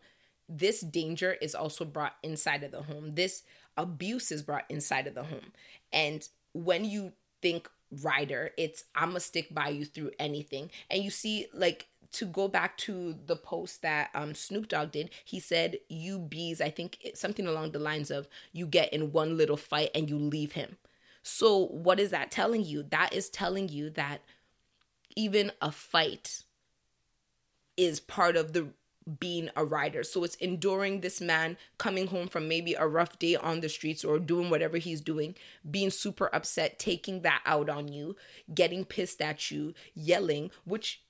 this 0.49 0.81
danger 0.81 1.37
is 1.41 1.55
also 1.55 1.85
brought 1.85 2.17
inside 2.23 2.63
of 2.63 2.71
the 2.71 2.83
home 2.83 3.15
this 3.15 3.43
abuse 3.77 4.33
is 4.33 4.43
brought 4.43 4.65
inside 4.69 5.07
of 5.07 5.15
the 5.15 5.25
home 5.25 5.53
and 5.93 6.29
when 6.55 6.85
you 6.85 7.13
think 7.43 7.69
rider 8.03 8.51
it's 8.57 8.85
i'ma 8.95 9.19
stick 9.19 9.53
by 9.55 9.69
you 9.69 9.85
through 9.85 10.11
anything 10.19 10.71
and 10.91 11.03
you 11.03 11.11
see 11.11 11.47
like 11.53 11.87
to 12.13 12.27
go 12.27 12.47
back 12.47 12.77
to 12.77 13.17
the 13.27 13.37
post 13.37 13.81
that 13.83 14.11
um, 14.15 14.35
Snoop 14.35 14.69
Dogg 14.69 14.93
did, 14.93 15.11
he 15.25 15.41
said, 15.41 15.79
"You 15.89 16.19
bees, 16.19 16.61
I 16.61 16.69
think 16.69 16.99
something 17.15 17.47
along 17.47 17.73
the 17.73 17.79
lines 17.79 18.11
of 18.11 18.29
you 18.53 18.67
get 18.67 18.93
in 18.93 19.13
one 19.13 19.37
little 19.39 19.57
fight 19.57 19.91
and 19.95 20.09
you 20.09 20.19
leave 20.19 20.53
him." 20.53 20.77
So, 21.23 21.67
what 21.67 22.01
is 22.01 22.11
that 22.11 22.31
telling 22.31 22.65
you? 22.65 22.83
That 22.83 23.13
is 23.13 23.31
telling 23.31 23.69
you 23.69 23.91
that 23.91 24.23
even 25.17 25.53
a 25.61 25.71
fight 25.71 26.45
is 27.77 28.01
part 28.01 28.37
of 28.37 28.53
the 28.53 28.69
being 29.19 29.51
a 29.57 29.65
rider. 29.65 30.03
So 30.05 30.25
it's 30.25 30.37
enduring 30.37 31.01
this 31.01 31.21
man 31.21 31.57
coming 31.79 32.09
home 32.09 32.29
from 32.29 32.49
maybe 32.49 32.75
a 32.75 32.87
rough 32.87 33.19
day 33.19 33.37
on 33.37 33.61
the 33.61 33.69
streets 33.69 34.05
or 34.05 34.19
doing 34.19 34.51
whatever 34.51 34.79
he's 34.79 35.01
doing, 35.01 35.35
being 35.69 35.91
super 35.91 36.31
upset, 36.33 36.79
taking 36.79 37.23
that 37.23 37.43
out 37.45 37.69
on 37.69 37.89
you, 37.89 38.17
getting 38.55 38.85
pissed 38.85 39.21
at 39.21 39.51
you, 39.51 39.75
yelling, 39.95 40.51
which 40.65 41.02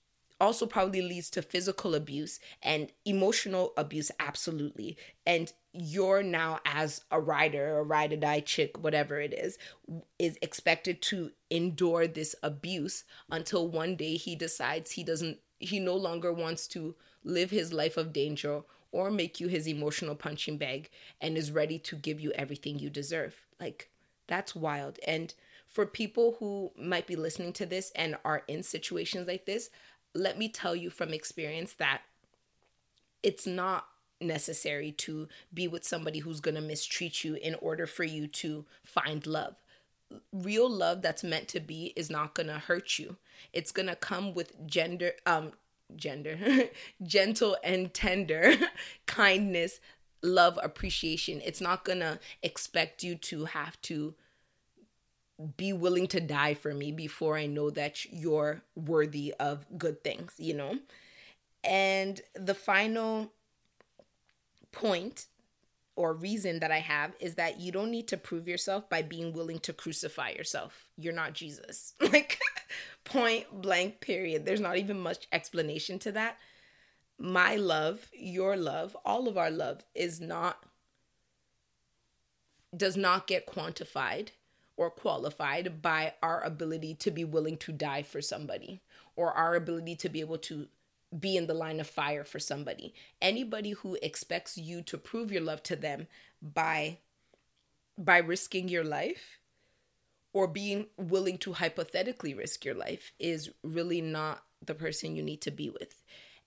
also 0.43 0.67
probably 0.67 1.01
leads 1.01 1.31
to 1.31 1.41
physical 1.41 1.95
abuse 1.95 2.41
and 2.63 2.91
emotional 3.05 3.73
abuse 3.77 4.11
absolutely. 4.19 4.97
And 5.25 5.53
you're 5.73 6.23
now 6.23 6.59
as 6.67 7.03
a 7.11 7.19
rider 7.19 7.79
a 7.79 7.83
ride 7.83 8.13
or 8.13 8.17
die 8.17 8.41
chick 8.41 8.77
whatever 8.83 9.19
it 9.19 9.33
is 9.33 9.57
is 10.19 10.37
expected 10.43 11.01
to 11.01 11.31
endure 11.49 12.07
this 12.07 12.35
abuse 12.43 13.05
until 13.31 13.67
one 13.69 13.97
day 13.97 14.17
he 14.17 14.37
decides 14.37 14.91
he 14.91 15.03
doesn't 15.03 15.39
he 15.59 15.81
no 15.81 15.95
longer 15.95 16.31
wants 16.31 16.67
to 16.67 16.95
live 17.25 17.51
his 17.51 17.73
life 17.73 17.97
of 17.97 18.13
danger 18.13 18.63
or 18.91 19.11
make 19.11 19.41
you 19.41 19.49
his 19.49 19.67
emotional 19.67 20.15
punching 20.15 20.59
bag 20.59 20.91
and 21.21 21.39
is 21.39 21.51
ready 21.51 21.79
to 21.79 21.97
give 21.97 22.21
you 22.21 22.31
everything 22.33 22.79
you 22.79 22.91
deserve. 22.91 23.35
Like 23.59 23.89
that's 24.27 24.55
wild. 24.55 24.99
And 25.07 25.33
for 25.67 25.87
people 25.87 26.37
who 26.39 26.71
might 26.77 27.07
be 27.07 27.17
listening 27.17 27.55
to 27.55 27.65
this 27.65 27.91
and 27.97 28.17
are 28.25 28.43
in 28.47 28.63
situations 28.63 29.27
like 29.27 29.47
this 29.47 29.71
let 30.15 30.39
me 30.39 30.49
tell 30.49 30.77
you 30.77 30.91
from 30.91 31.13
experience 31.13 31.75
that 31.75 32.03
it's 33.23 33.47
not 33.47 33.87
necessary 34.21 34.93
to 34.93 35.29
be 35.53 35.67
with 35.67 35.85
somebody 35.85 36.21
who's 36.21 36.41
going 36.41 36.55
to 36.55 36.61
mistreat 36.61 37.25
you 37.25 37.35
in 37.35 37.55
order 37.57 37.87
for 37.87 38.05
you 38.05 38.27
to 38.27 38.65
find 38.85 39.27
love. 39.27 39.57
Real 40.33 40.71
love 40.71 41.03
that's 41.03 41.25
meant 41.25 41.49
to 41.49 41.61
be 41.61 41.93
is 41.97 42.11
not 42.11 42.35
going 42.35 42.49
to 42.49 42.59
hurt 42.59 42.99
you. 42.99 43.17
It's 43.53 43.73
going 43.73 43.89
to 43.89 43.97
come 43.97 44.35
with 44.35 44.67
gender 44.67 45.13
um 45.27 45.53
gender 45.95 46.39
gentle 47.03 47.57
and 47.63 47.93
tender 47.93 48.55
kindness 49.07 49.81
love 50.23 50.59
appreciation. 50.63 51.41
It's 51.45 51.61
not 51.61 51.85
going 51.85 51.99
to 52.01 52.19
expect 52.43 53.03
you 53.03 53.15
to 53.17 53.47
have 53.47 53.81
to 53.83 54.15
be 55.57 55.73
willing 55.73 56.07
to 56.09 56.21
die 56.21 56.55
for 56.55 56.75
me 56.75 56.93
before 56.93 57.37
I 57.37 57.47
know 57.47 57.71
that 57.71 58.05
you're 58.07 58.63
worthy 58.75 59.35
of 59.41 59.67
good 59.79 60.05
things, 60.05 60.35
you 60.39 60.55
know? 60.55 60.79
And 61.65 62.21
the 62.35 62.55
final 62.55 63.33
point 64.73 65.27
or 65.95 66.15
reason 66.15 66.61
that 66.61 66.71
I 66.71 66.79
have 66.79 67.13
is 67.21 67.35
that 67.35 67.61
you 67.61 67.71
don't 67.71 67.91
need 67.91 68.09
to 68.09 68.17
prove 68.17 68.49
yourself 68.49 68.89
by 68.89 69.03
being 69.03 69.33
willing 69.33 69.59
to 69.61 69.73
crucify 69.73 70.31
yourself. 70.31 70.89
You're 70.97 71.13
not 71.13 71.35
Jesus. 71.35 71.95
like, 72.01 72.41
point 73.05 73.47
blank, 73.53 74.01
period. 74.01 74.45
There's 74.45 74.61
not 74.61 74.79
even 74.79 74.99
much 74.99 75.27
explanation 75.33 75.99
to 76.01 76.13
that. 76.13 76.39
My 77.19 77.57
love, 77.57 78.09
your 78.13 78.57
love, 78.57 78.97
all 79.05 79.29
of 79.29 79.37
our 79.37 79.51
love 79.51 79.85
is 79.95 80.21
not, 80.21 80.65
does 82.75 82.97
not 82.97 83.27
get 83.27 83.47
quantified 83.47 84.29
or 84.77 84.91
qualified 84.91 85.83
by 85.83 86.15
our 86.23 86.43
ability 86.43 86.95
to 86.95 87.11
be 87.11 87.25
willing 87.25 87.57
to 87.57 87.73
die 87.73 88.03
for 88.03 88.21
somebody 88.21 88.81
or 89.17 89.33
our 89.33 89.55
ability 89.55 89.95
to 89.97 90.09
be 90.09 90.21
able 90.21 90.39
to 90.39 90.67
be 91.19 91.37
in 91.37 91.47
the 91.47 91.55
line 91.55 91.79
of 91.79 91.87
fire 91.87 92.25
for 92.25 92.39
somebody. 92.39 92.95
Anybody 93.21 93.73
who 93.73 93.99
expects 94.03 94.57
you 94.57 94.83
to 94.83 94.97
prove 94.97 95.31
your 95.31 95.43
love 95.43 95.63
to 95.65 95.77
them 95.77 96.07
by 96.41 96.99
by 97.99 98.17
risking 98.17 98.69
your 98.69 98.85
life 98.85 99.39
or 100.33 100.47
being 100.47 100.87
willing 100.97 101.37
to 101.37 101.53
hypothetically 101.53 102.33
risk 102.33 102.65
your 102.65 102.75
life 102.75 103.13
is 103.19 103.51
really 103.63 104.01
not 104.01 104.43
the 104.65 104.75
person 104.75 105.15
you 105.15 105.23
need 105.23 105.43
to 105.43 105.51
be 105.51 105.69
with. 105.69 106.03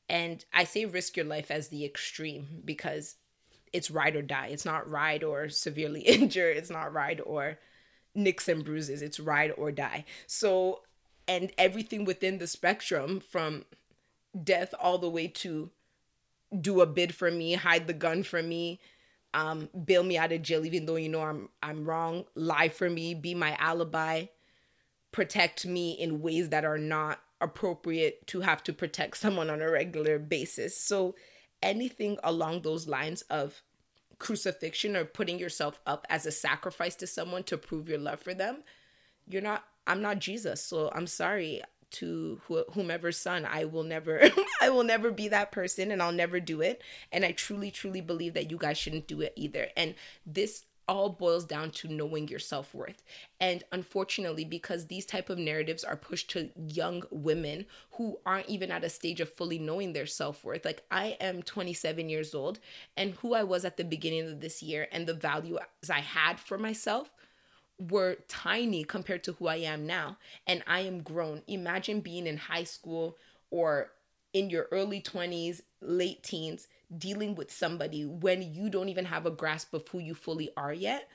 And 0.10 0.44
I 0.52 0.64
say 0.64 0.86
risk 0.86 1.16
your 1.16 1.26
life 1.26 1.52
as 1.52 1.68
the 1.68 1.86
extreme 1.86 2.62
because 2.66 3.16
it's 3.72 3.92
ride 3.92 4.16
or 4.16 4.22
die. 4.22 4.48
It's 4.48 4.66
not 4.66 4.90
ride 4.90 5.24
or 5.24 5.50
severely 5.50 6.02
injure. 6.06 6.50
It's 6.50 6.70
not 6.72 6.94
ride 6.94 7.22
or 7.24 7.60
nicks 8.15 8.47
and 8.47 8.63
bruises. 8.63 9.01
It's 9.01 9.19
ride 9.19 9.51
or 9.58 9.71
die. 9.71 10.06
So, 10.25 10.82
and 11.28 11.51
everything 11.58 12.06
within 12.06 12.38
the 12.38 12.47
spectrum 12.47 13.19
from 13.19 13.65
death 14.43 14.73
all 14.80 14.97
the 14.97 15.10
way 15.10 15.28
to 15.28 15.69
do 16.60 16.82
a 16.82 16.86
bid 16.86 17.13
for 17.13 17.32
me, 17.32 17.54
hide 17.54 17.88
the 17.88 17.93
gun 17.93 18.23
for 18.23 18.41
me, 18.41 18.80
um, 19.34 19.69
bail 19.86 20.04
me 20.04 20.17
out 20.17 20.32
of 20.32 20.41
jail 20.41 20.65
even 20.65 20.86
though 20.86 20.95
you 20.95 21.10
know 21.10 21.21
I'm 21.21 21.49
I'm 21.62 21.86
wrong, 21.86 22.25
lie 22.36 22.69
for 22.69 22.89
me, 22.89 23.13
be 23.13 23.36
my 23.36 23.56
alibi, 23.60 24.25
protect 25.12 25.65
me 25.65 25.91
in 25.91 26.21
ways 26.21 26.49
that 26.49 26.63
are 26.63 26.78
not 26.78 27.19
appropriate 27.41 28.25
to 28.28 28.41
have 28.41 28.63
to 28.63 28.73
protect 28.73 29.17
someone 29.17 29.49
on 29.49 29.62
a 29.62 29.69
regular 29.69 30.19
basis. 30.19 30.80
So 30.80 31.15
anything 31.62 32.17
along 32.23 32.62
those 32.62 32.88
lines 32.88 33.23
of 33.23 33.62
crucifixion 34.19 34.95
or 34.95 35.06
putting 35.06 35.39
yourself 35.39 35.80
up 35.86 36.06
as 36.10 36.25
a 36.25 36.32
sacrifice 36.32 36.95
to 36.95 37.08
someone 37.08 37.43
to 37.43 37.58
prove 37.58 37.89
your 37.89 37.99
love 37.99 38.19
for 38.19 38.34
them, 38.34 38.63
you're 39.28 39.41
not 39.41 39.63
I'm 39.88 40.01
not 40.01 40.19
Jesus. 40.19 40.62
So 40.63 40.91
I'm 40.93 41.08
sorry 41.08 41.62
to 41.91 42.41
wh- 42.49 42.73
whomever's 42.73 43.17
son. 43.17 43.45
I 43.45 43.65
will 43.65 43.84
never 43.84 44.21
i 44.62 44.69
will 44.69 44.84
never 44.84 45.12
be 45.12 45.28
that 45.30 45.51
person 45.51 45.91
and 45.91 46.01
i'll 46.01 46.12
never 46.12 46.39
do 46.39 46.62
it. 46.62 46.82
And 47.12 47.25
i 47.25 47.32
truly 47.32 47.71
truly 47.71 48.01
believe 48.01 48.34
that 48.34 48.51
you 48.51 48.58
guys 48.58 48.78
shouldn't 48.78 49.08
do 49.08 49.21
it 49.21 49.34
either. 49.36 49.69
And 49.78 49.95
this 50.25 50.65
all 50.88 51.10
boils 51.10 51.45
down 51.45 51.71
to 51.71 51.88
knowing 51.88 52.28
your 52.28 52.39
self-worth 52.39 53.04
and 53.39 53.63
unfortunately 53.71 54.45
because 54.45 54.88
these 54.88 55.06
type 55.06 55.30
of 55.30 55.38
narratives 55.38 55.84
are 55.84 55.95
pushed 55.95 56.30
to 56.30 56.50
young 56.67 57.04
women 57.10 57.65
who 57.91 58.17
aren't 58.26 58.50
even 58.50 58.71
at 58.71 58.84
a 58.84 58.89
stage 58.89 59.19
of 59.19 59.32
fully 59.32 59.60
knowing 59.60 59.93
their 59.93 60.06
self-worth 60.06 60.63
like 60.65 60.84
i 60.91 61.17
am 61.19 61.41
27 61.41 62.10
years 62.10 62.36
old 62.36 62.60
and 62.95 63.13
who 63.15 63.34
i 63.34 63.43
was 63.43 63.65
at 63.65 63.78
the 63.78 63.84
beginning 63.84 64.28
of 64.28 64.41
this 64.41 64.62
year 64.62 64.88
and 64.91 65.08
the 65.08 65.13
values 65.13 65.60
i 65.89 66.00
had 66.02 66.39
for 66.39 66.58
myself 66.58 67.12
were 67.78 68.17
tiny 68.28 68.84
compared 68.84 69.24
to 69.24 69.34
who 69.34 69.48
I 69.48 69.58
am 69.58 69.86
now. 69.86 70.17
And 70.48 70.63
I 70.67 70.82
am 70.82 71.02
grown. 71.02 71.41
Imagine 71.48 72.00
being 72.00 72.28
in 72.28 72.38
high 72.38 72.63
school 72.63 73.17
or 73.50 73.91
in 74.34 74.50
your 74.50 74.67
early 74.71 75.02
20s, 75.02 75.62
late 75.82 76.24
teens, 76.24 76.67
dealing 76.95 77.36
with 77.36 77.52
somebody 77.52 78.06
when 78.06 78.41
you 78.54 78.69
don't 78.69 78.89
even 78.89 79.06
have 79.06 79.26
a 79.26 79.32
grasp 79.32 79.74
of 79.74 79.88
who 79.88 80.00
you 80.00 80.13
fully 80.13 80.50
are 80.56 80.74
yet. 80.74 81.10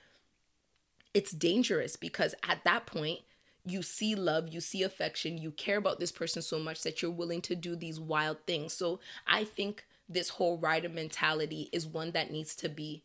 It's 1.13 1.33
dangerous 1.33 1.97
because 1.97 2.35
at 2.49 2.63
that 2.65 2.87
point, 2.87 3.21
you 3.67 3.83
see 3.83 4.15
love, 4.15 4.49
you 4.49 4.61
see 4.61 4.83
affection, 4.83 5.39
you 5.39 5.51
care 5.51 5.77
about 5.77 6.01
this 6.01 6.13
person 6.13 6.41
so 6.41 6.59
much 6.59 6.83
that 6.83 7.03
you're 7.03 7.11
willing 7.11 7.43
to 7.43 7.55
do 7.55 7.77
these 7.77 8.01
wild 8.01 8.39
things. 8.47 8.73
So 8.73 9.01
I 9.27 9.45
think 9.45 9.85
this 10.09 10.31
whole 10.31 10.59
rider 10.59 10.89
mentality 10.89 11.69
is 11.73 11.87
one 11.87 12.13
that 12.13 12.31
needs 12.31 12.57
to 12.57 12.69
be 12.69 13.03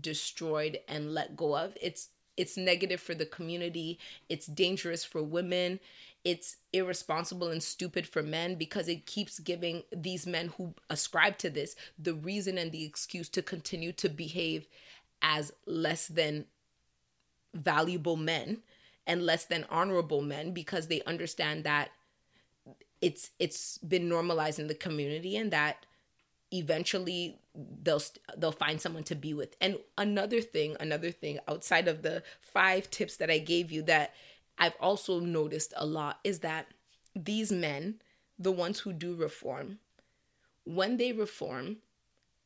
destroyed 0.00 0.78
and 0.88 1.12
let 1.12 1.36
go 1.36 1.56
of. 1.56 1.76
It's 1.80 2.08
it's 2.36 2.56
negative 2.56 3.00
for 3.00 3.14
the 3.14 3.26
community, 3.26 3.98
it's 4.30 4.46
dangerous 4.46 5.04
for 5.04 5.22
women, 5.22 5.78
it's 6.24 6.56
irresponsible 6.72 7.48
and 7.48 7.62
stupid 7.62 8.06
for 8.06 8.22
men 8.22 8.54
because 8.56 8.88
it 8.88 9.06
keeps 9.06 9.38
giving 9.38 9.82
these 9.94 10.26
men 10.26 10.52
who 10.56 10.74
ascribe 10.90 11.38
to 11.38 11.48
this 11.48 11.74
the 11.98 12.14
reason 12.14 12.58
and 12.58 12.72
the 12.72 12.84
excuse 12.84 13.28
to 13.30 13.42
continue 13.42 13.92
to 13.92 14.08
behave 14.08 14.68
as 15.22 15.52
less 15.66 16.06
than 16.06 16.44
valuable 17.54 18.16
men 18.16 18.58
and 19.06 19.24
less 19.24 19.44
than 19.44 19.64
honorable 19.70 20.20
men 20.20 20.52
because 20.52 20.88
they 20.88 21.02
understand 21.02 21.64
that 21.64 21.90
it's 23.00 23.30
it's 23.38 23.78
been 23.78 24.08
normalized 24.08 24.58
in 24.58 24.66
the 24.66 24.74
community 24.74 25.36
and 25.36 25.50
that 25.50 25.86
eventually 26.52 27.38
they'll 27.82 28.02
they'll 28.36 28.52
find 28.52 28.80
someone 28.80 29.04
to 29.04 29.14
be 29.14 29.32
with. 29.32 29.56
And 29.60 29.78
another 29.96 30.40
thing 30.40 30.76
another 30.80 31.10
thing 31.10 31.38
outside 31.48 31.88
of 31.88 32.02
the 32.02 32.22
five 32.40 32.90
tips 32.90 33.16
that 33.16 33.30
i 33.30 33.38
gave 33.38 33.70
you 33.72 33.82
that 33.82 34.14
i've 34.60 34.76
also 34.80 35.18
noticed 35.20 35.72
a 35.76 35.86
lot 35.86 36.18
is 36.24 36.40
that 36.40 36.66
these 37.16 37.50
men 37.50 38.00
the 38.38 38.52
ones 38.52 38.80
who 38.80 38.92
do 38.92 39.14
reform 39.14 39.78
when 40.64 40.96
they 40.96 41.12
reform 41.12 41.78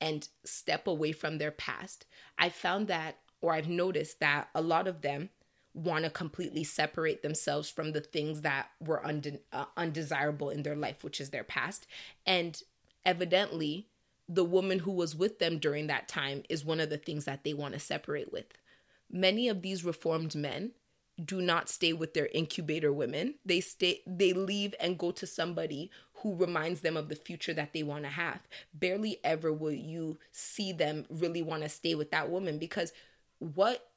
and 0.01 0.29
step 0.45 0.87
away 0.87 1.13
from 1.13 1.39
their 1.39 1.51
past 1.51 2.07
i 2.39 2.49
found 2.49 2.89
that 2.89 3.19
or 3.41 3.53
i've 3.53 3.69
noticed 3.69 4.21
that 4.21 4.49
a 4.55 4.63
lot 4.63 4.89
of 4.89 5.03
them 5.03 5.29
want 5.75 6.05
to 6.05 6.11
completely 6.11 6.63
separate 6.63 7.23
themselves 7.23 7.69
from 7.69 7.91
the 7.91 8.01
things 8.01 8.43
that 8.43 8.69
were 8.79 9.03
unde- 9.05 9.41
uh, 9.53 9.65
undesirable 9.77 10.49
in 10.49 10.63
their 10.63 10.77
life 10.77 11.03
which 11.03 11.21
is 11.21 11.31
their 11.31 11.45
past 11.45 11.87
and 12.25 12.63
evidently 13.05 13.89
the 14.29 14.45
woman 14.45 14.81
who 14.81 14.93
was 14.93 15.15
with 15.15 15.39
them 15.39 15.59
during 15.59 15.87
that 15.87 16.09
time 16.09 16.43
is 16.49 16.65
one 16.65 16.81
of 16.81 16.91
the 16.91 16.99
things 16.99 17.25
that 17.25 17.45
they 17.45 17.53
want 17.53 17.75
to 17.75 17.81
separate 17.81 18.33
with. 18.33 18.47
Many 19.11 19.49
of 19.49 19.63
these 19.63 19.85
reformed 19.85 20.35
men 20.35 20.73
do 21.23 21.41
not 21.41 21.69
stay 21.69 21.93
with 21.93 22.15
their 22.15 22.29
incubator 22.33 22.93
women. 22.93 23.35
They 23.45 23.61
stay 23.61 24.03
they 24.07 24.33
leave 24.33 24.75
and 24.81 24.99
go 24.99 25.11
to 25.13 25.27
somebody 25.27 25.91
who 26.15 26.35
reminds 26.35 26.81
them 26.81 26.97
of 26.97 27.09
the 27.09 27.17
future 27.17 27.55
that 27.55 27.73
they 27.73 27.83
want 27.83 28.05
to 28.05 28.11
have. 28.11 28.41
Barely 28.73 29.19
ever 29.23 29.53
will 29.53 29.73
you 29.73 30.19
see 30.33 30.73
them 30.73 31.07
really 31.09 31.43
want 31.43 31.63
to 31.63 31.69
stay 31.69 31.95
with 31.95 32.11
that 32.11 32.31
woman 32.31 32.59
because 32.59 32.93
what 33.39 33.91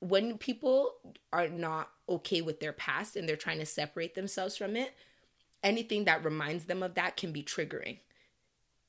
when 0.00 0.38
people 0.38 0.94
are 1.32 1.48
not 1.48 1.90
okay 2.08 2.42
with 2.42 2.60
their 2.60 2.72
past 2.72 3.16
and 3.16 3.28
they're 3.28 3.36
trying 3.36 3.58
to 3.58 3.66
separate 3.66 4.14
themselves 4.14 4.56
from 4.56 4.76
it, 4.76 4.94
anything 5.62 6.04
that 6.04 6.24
reminds 6.24 6.66
them 6.66 6.82
of 6.82 6.94
that 6.94 7.16
can 7.16 7.32
be 7.32 7.42
triggering 7.42 7.98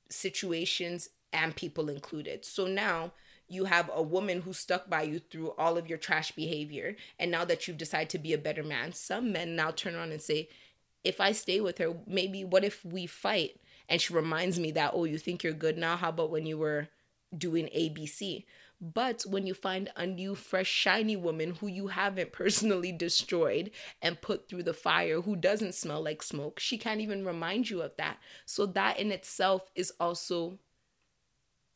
situations 0.09 1.09
and 1.33 1.55
people 1.55 1.89
included. 1.89 2.45
So 2.45 2.67
now 2.67 3.11
you 3.47 3.65
have 3.65 3.89
a 3.93 4.01
woman 4.01 4.41
who 4.41 4.53
stuck 4.53 4.89
by 4.89 5.03
you 5.03 5.19
through 5.19 5.51
all 5.57 5.77
of 5.77 5.87
your 5.87 5.97
trash 5.97 6.31
behavior. 6.31 6.95
And 7.19 7.31
now 7.31 7.45
that 7.45 7.67
you've 7.67 7.77
decided 7.77 8.09
to 8.09 8.19
be 8.19 8.33
a 8.33 8.37
better 8.37 8.63
man, 8.63 8.93
some 8.93 9.31
men 9.31 9.55
now 9.55 9.71
turn 9.71 9.95
around 9.95 10.11
and 10.11 10.21
say, 10.21 10.49
if 11.03 11.21
I 11.21 11.31
stay 11.31 11.61
with 11.61 11.77
her, 11.77 11.93
maybe 12.05 12.43
what 12.43 12.63
if 12.63 12.83
we 12.83 13.05
fight? 13.05 13.59
And 13.87 14.01
she 14.01 14.13
reminds 14.13 14.59
me 14.59 14.71
that, 14.71 14.91
oh, 14.93 15.05
you 15.05 15.17
think 15.17 15.43
you're 15.43 15.53
good 15.53 15.77
now? 15.77 15.95
How 15.95 16.09
about 16.09 16.31
when 16.31 16.45
you 16.45 16.57
were 16.57 16.89
doing 17.35 17.69
ABC? 17.75 18.43
But 18.79 19.23
when 19.27 19.47
you 19.47 19.53
find 19.53 19.89
a 19.95 20.05
new, 20.05 20.35
fresh, 20.35 20.67
shiny 20.67 21.15
woman 21.15 21.55
who 21.55 21.67
you 21.67 21.87
haven't 21.87 22.31
personally 22.33 22.91
destroyed 22.91 23.71
and 24.01 24.21
put 24.21 24.47
through 24.47 24.63
the 24.63 24.73
fire, 24.73 25.21
who 25.21 25.35
doesn't 25.35 25.75
smell 25.75 26.03
like 26.03 26.21
smoke, 26.21 26.59
she 26.59 26.77
can't 26.77 27.01
even 27.01 27.25
remind 27.25 27.69
you 27.69 27.81
of 27.81 27.95
that. 27.97 28.17
So, 28.45 28.65
that 28.67 28.99
in 28.99 29.11
itself 29.11 29.71
is 29.75 29.93
also 29.99 30.59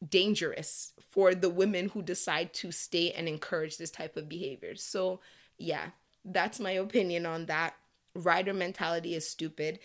dangerous 0.07 0.93
for 1.09 1.35
the 1.35 1.49
women 1.49 1.89
who 1.89 2.01
decide 2.01 2.53
to 2.55 2.71
stay 2.71 3.11
and 3.11 3.27
encourage 3.27 3.77
this 3.77 3.91
type 3.91 4.17
of 4.17 4.29
behavior. 4.29 4.75
So, 4.75 5.19
yeah, 5.57 5.87
that's 6.25 6.59
my 6.59 6.71
opinion 6.71 7.25
on 7.25 7.45
that. 7.47 7.75
Rider 8.15 8.53
mentality 8.53 9.15
is 9.15 9.29
stupid. 9.29 9.79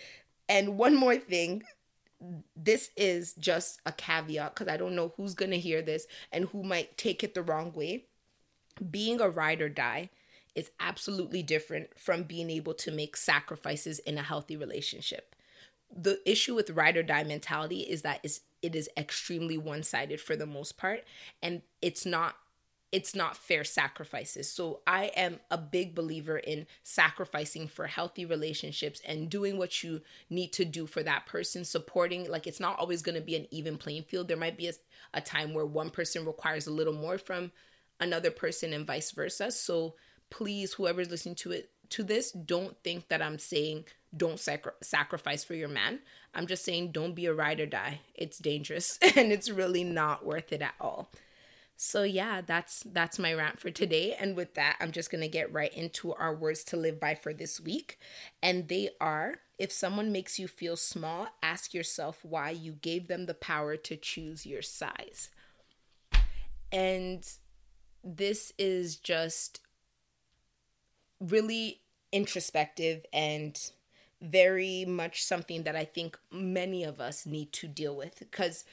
And 0.48 0.79
one 0.79 0.96
more 0.96 1.16
thing 1.16 1.62
this 2.57 2.90
is 2.96 3.35
just 3.35 3.81
a 3.85 3.92
caveat 3.92 4.55
because 4.55 4.72
I 4.72 4.76
don't 4.76 4.96
know 4.96 5.12
who's 5.16 5.35
going 5.35 5.50
to 5.50 5.59
hear 5.59 5.83
this 5.83 6.07
and 6.33 6.46
who 6.46 6.62
might 6.62 6.96
take 6.96 7.22
it 7.22 7.35
the 7.35 7.42
wrong 7.42 7.72
way. 7.72 8.07
Being 8.90 9.20
a 9.20 9.29
ride 9.29 9.61
or 9.61 9.68
die 9.68 10.11
is 10.55 10.70
absolutely 10.81 11.42
different 11.42 11.98
from 11.98 12.22
being 12.22 12.50
able 12.50 12.74
to 12.74 12.90
make 12.90 13.16
sacrifices 13.16 13.98
in 14.00 14.16
a 14.16 14.22
healthy 14.22 14.57
relationship. 14.57 15.35
The 15.94 16.20
issue 16.29 16.55
with 16.55 16.70
ride 16.70 16.96
or 16.96 17.02
die 17.02 17.24
mentality 17.24 17.81
is 17.81 18.02
that 18.02 18.20
it's 18.22 18.40
it 18.62 18.75
is 18.75 18.88
extremely 18.97 19.59
one-sided 19.59 20.21
for 20.21 20.37
the 20.37 20.47
most 20.47 20.77
part 20.77 21.05
and 21.42 21.62
it's 21.81 22.07
not 22.07 22.37
it's 22.92 23.14
not 23.14 23.37
fair 23.37 23.64
sacrifices. 23.64 24.51
So 24.51 24.81
I 24.87 25.07
am 25.16 25.40
a 25.51 25.59
big 25.59 25.95
believer 25.95 26.38
in 26.38 26.66
sacrificing 26.83 27.66
for 27.66 27.88
healthy 27.88 28.25
relationships 28.25 29.03
and 29.05 29.29
doing 29.29 29.59
what 29.59 29.83
you 29.83 30.03
need 30.31 30.53
to 30.55 30.64
do 30.64 30.87
for 30.87 31.03
that 31.03 31.27
person, 31.27 31.64
supporting 31.64 32.31
like 32.31 32.47
it's 32.47 32.61
not 32.61 32.79
always 32.79 33.03
going 33.03 33.16
to 33.16 33.21
be 33.21 33.35
an 33.35 33.49
even 33.51 33.77
playing 33.77 34.05
field. 34.05 34.29
There 34.29 34.37
might 34.37 34.57
be 34.57 34.69
a, 34.69 34.73
a 35.12 35.21
time 35.21 35.53
where 35.53 35.66
one 35.66 35.90
person 35.90 36.25
requires 36.25 36.66
a 36.66 36.73
little 36.73 36.95
more 36.95 37.19
from 37.19 37.51
another 37.99 38.31
person 38.31 38.73
and 38.73 38.87
vice 38.87 39.11
versa. 39.11 39.51
So 39.51 39.97
please 40.31 40.75
whoever's 40.75 41.11
listening 41.11 41.35
to 41.37 41.53
it 41.53 41.71
to 41.90 42.03
this, 42.03 42.33
don't 42.33 42.77
think 42.83 43.09
that 43.09 43.22
I'm 43.22 43.38
saying 43.38 43.85
don't 44.16 44.40
sacri- 44.40 44.72
sacrifice 44.83 45.44
for 45.44 45.55
your 45.55 45.68
man. 45.68 46.01
I'm 46.35 46.46
just 46.46 46.64
saying 46.64 46.92
don't 46.92 47.14
be 47.14 47.27
a 47.27 47.35
ride 47.35 47.61
or 47.61 47.66
die. 47.66 48.01
It's 48.14 48.38
dangerous 48.38 48.99
and 49.16 49.33
it's 49.33 49.51
really 49.51 49.85
not 49.85 50.25
worth 50.25 50.53
it 50.53 50.62
at 50.62 50.75
all. 50.81 51.11
So 51.79 52.05
yeah, 52.05 52.40
that's 52.40 52.83
that's 52.85 53.18
my 53.18 53.35
rant 53.35 53.61
for 53.61 53.70
today 53.70 54.14
and 54.18 54.35
with 54.35 54.55
that 54.55 54.77
I'm 54.81 54.92
just 54.92 55.11
going 55.11 55.20
to 55.20 55.29
get 55.29 55.53
right 55.53 55.72
into 55.75 56.14
our 56.14 56.35
words 56.35 56.64
to 56.64 56.77
live 56.77 56.99
by 56.99 57.14
for 57.14 57.35
this 57.35 57.61
week. 57.61 57.99
And 58.42 58.68
they 58.68 58.90
are 59.01 59.40
if 59.59 59.72
someone 59.72 60.12
makes 60.12 60.38
you 60.38 60.49
feel 60.49 60.77
small, 60.77 61.29
ask 61.42 61.72
yourself 61.72 62.25
why 62.25 62.51
you 62.51 62.72
gave 62.72 63.09
them 63.09 63.27
the 63.27 63.35
power 63.35 63.77
to 63.77 63.96
choose 63.96 64.44
your 64.44 64.62
size. 64.62 65.31
And 66.70 67.27
this 68.05 68.53
is 68.59 68.96
just 68.96 69.61
really 71.20 71.81
introspective 72.12 73.05
and 73.12 73.70
very 74.20 74.85
much 74.87 75.22
something 75.22 75.64
that 75.64 75.76
I 75.76 75.85
think 75.85 76.18
many 76.31 76.85
of 76.85 77.00
us 77.00 77.26
need 77.26 77.52
to 77.52 77.68
deal 77.68 77.94
with 77.94 78.18
because 78.18 78.64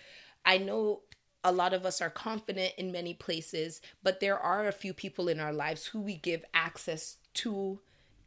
I 0.46 0.58
know 0.58 1.02
a 1.44 1.52
lot 1.52 1.74
of 1.74 1.86
us 1.86 2.02
are 2.02 2.10
confident 2.10 2.74
in 2.78 2.92
many 2.92 3.14
places, 3.14 3.82
but 4.02 4.20
there 4.20 4.40
are 4.40 4.68
a 4.68 4.72
few 4.72 4.94
people 4.94 5.28
in 5.28 5.40
our 5.40 5.52
lives 5.52 5.88
who 5.88 6.00
we 6.00 6.16
give 6.16 6.46
access 6.54 7.18
to 7.36 7.80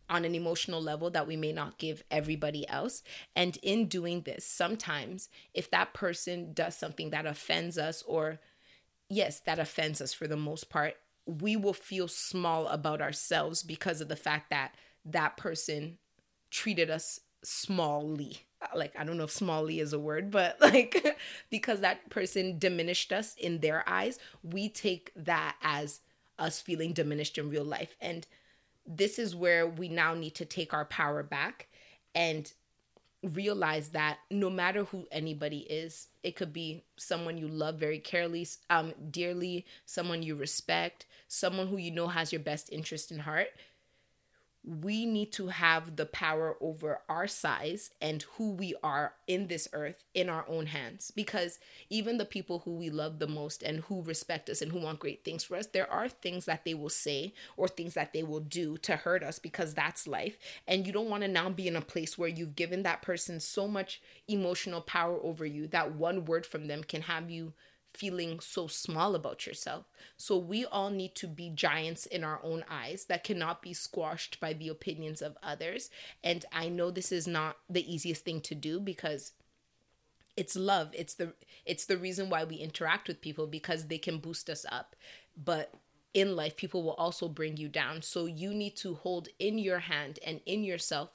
on 0.09 0.25
an 0.25 0.35
emotional 0.35 0.81
level 0.81 1.11
that 1.11 1.27
we 1.27 1.37
may 1.37 1.53
not 1.53 1.79
give 1.79 2.05
everybody 2.11 2.69
else. 2.69 3.03
And 3.35 3.57
in 3.63 3.89
doing 3.89 4.23
this, 4.23 4.45
sometimes 4.47 5.29
if 5.55 5.71
that 5.71 5.95
person 5.95 6.53
does 6.53 6.77
something 6.77 7.11
that 7.11 7.27
offends 7.27 7.77
us, 7.79 8.03
or 8.03 8.39
yes, 9.09 9.41
that 9.41 9.59
offends 9.59 10.01
us 10.01 10.13
for 10.13 10.29
the 10.29 10.37
most 10.37 10.69
part, 10.69 10.95
we 11.27 11.57
will 11.57 11.73
feel 11.73 12.09
small 12.09 12.69
about 12.69 13.01
ourselves 13.01 13.63
because 13.63 14.01
of 14.01 14.09
the 14.09 14.17
fact 14.17 14.51
that 14.51 14.75
that 15.05 15.37
person 15.37 15.99
treated 16.51 16.91
us 16.91 17.21
smallly 17.45 18.39
like 18.75 18.93
I 18.99 19.05
don't 19.05 19.17
know 19.19 19.25
if 19.25 19.31
smallly 19.31 19.81
is 19.81 19.93
a 19.93 19.99
word, 19.99 20.31
but 20.31 20.59
like 20.61 21.17
because 21.51 21.81
that 21.81 22.09
person 22.11 22.59
diminished 22.59 23.13
us 23.13 23.35
in 23.37 23.61
their 23.61 23.85
eyes, 23.89 24.19
we 24.43 24.69
take 24.69 25.13
that 25.17 25.57
as 25.63 26.01
us 26.39 26.61
feeling 26.61 26.93
diminished 26.93 27.39
in 27.39 27.51
real 27.51 27.65
life. 27.65 27.97
And 28.01 28.27
this 28.87 29.19
is 29.19 29.35
where 29.35 29.67
we 29.67 29.89
now 29.89 30.15
need 30.15 30.35
to 30.37 30.45
take 30.45 30.73
our 30.73 30.85
power 30.85 31.23
back 31.23 31.69
and 32.15 32.53
realize 33.23 33.89
that 33.91 34.19
no 34.31 34.49
matter 34.49 34.85
who 34.85 35.07
anybody 35.11 35.61
is, 35.61 36.09
it 36.23 36.37
could 36.37 36.53
be 36.53 36.85
someone 36.97 37.39
you 37.39 37.49
love 37.49 37.77
very 37.77 37.99
carefully, 37.99 38.47
um, 38.71 38.93
dearly, 39.11 39.67
someone 39.85 40.23
you 40.23 40.37
respect, 40.37 41.07
someone 41.29 41.69
who 41.69 41.77
you 41.77 41.91
know 41.91 42.09
has 42.09 42.33
your 42.33 42.41
best 42.41 42.73
interest 42.73 43.11
in 43.11 43.21
heart 43.21 43.49
we 44.67 45.07
need 45.07 45.31
to 45.31 45.47
have 45.47 45.95
the 45.95 46.07
power 46.07 46.57
over 46.61 46.99
our 47.09 47.29
size 47.29 47.91
and 48.01 48.25
who 48.37 48.51
we 48.51 48.75
are 48.83 49.15
in 49.29 49.47
this 49.47 49.69
earth 49.73 50.03
in 50.13 50.29
our 50.29 50.45
own 50.49 50.67
hands. 50.67 51.13
Because 51.15 51.61
even 51.89 52.19
the 52.19 52.25
people 52.25 52.61
who 52.61 52.73
we 52.73 52.91
love 52.91 53.21
the 53.21 53.29
most 53.29 53.63
and 53.63 53.81
who 53.85 54.03
respect 54.03 54.51
us 54.51 54.61
and 54.61 54.73
who 54.73 54.81
want 54.81 54.99
great 54.99 55.25
things 55.25 55.45
for 55.45 55.57
us, 55.57 55.69
there 55.69 55.89
are 55.89 56.09
things 56.09 56.47
that 56.47 56.65
they 56.65 56.75
will 56.75 56.89
say 56.89 57.33
or 57.57 57.69
things 57.69 57.95
that 57.95 58.13
they 58.13 58.25
will 58.25 58.41
do 58.41 58.77
to 58.79 58.97
hurt 58.97 59.23
us 59.23 59.39
because 59.39 59.73
that's 59.73 60.09
life. 60.09 60.37
And 60.67 60.85
you 60.85 60.93
don't 60.93 61.11
want 61.11 61.23
to 61.23 61.29
now 61.29 61.49
be 61.49 61.69
in 61.69 61.77
a 61.77 61.81
place 61.81 62.19
where 62.19 62.29
you've 62.29 62.57
given 62.57 62.83
that 62.83 63.03
person 63.03 63.39
so 63.39 63.69
much 63.69 64.03
emotional 64.27 64.81
power 64.81 65.21
over 65.23 65.47
you 65.47 65.69
that 65.69 65.95
one 65.95 66.25
word 66.25 66.45
from 66.45 66.67
them 66.67 66.83
can 66.83 67.03
have 67.03 67.31
you 67.31 67.53
feeling 67.97 68.41
so 68.41 68.67
small 68.67 69.15
about 69.15 69.47
yourself. 69.47 69.87
So 70.17 70.37
we 70.37 70.65
all 70.65 70.91
need 70.91 71.15
to 71.17 71.27
be 71.27 71.51
giants 71.51 72.07
in 72.07 72.25
our 72.25 72.41
own 72.43 72.65
eyes 72.71 73.07
that 73.07 73.25
cannot 73.25 73.63
be 73.63 73.73
squashed 73.73 74.39
by 74.41 74.53
the 74.53 74.69
opinions 74.69 75.23
of 75.23 75.37
others. 75.43 75.91
And 76.23 76.45
I 76.53 76.69
know 76.69 76.91
this 76.91 77.13
is 77.13 77.27
not 77.27 77.57
the 77.69 77.93
easiest 77.93 78.25
thing 78.25 78.41
to 78.43 78.55
do 78.55 78.81
because 78.81 79.33
it's 80.37 80.57
love. 80.57 80.91
It's 80.93 81.15
the 81.15 81.33
it's 81.65 81.87
the 81.87 81.97
reason 81.97 82.29
why 82.29 82.45
we 82.45 82.57
interact 82.57 83.09
with 83.09 83.21
people 83.21 83.47
because 83.47 83.87
they 83.87 83.99
can 83.99 84.19
boost 84.19 84.51
us 84.51 84.67
up. 84.71 84.95
But 85.37 85.73
in 86.15 86.35
life 86.37 86.57
people 86.57 86.83
will 86.83 86.95
also 86.95 87.29
bring 87.29 87.57
you 87.57 87.69
down. 87.69 88.03
So 88.03 88.27
you 88.27 88.55
need 88.55 88.77
to 88.77 88.95
hold 88.95 89.29
in 89.39 89.59
your 89.59 89.81
hand 89.81 90.19
and 90.25 90.41
in 90.47 90.65
yourself 90.65 91.11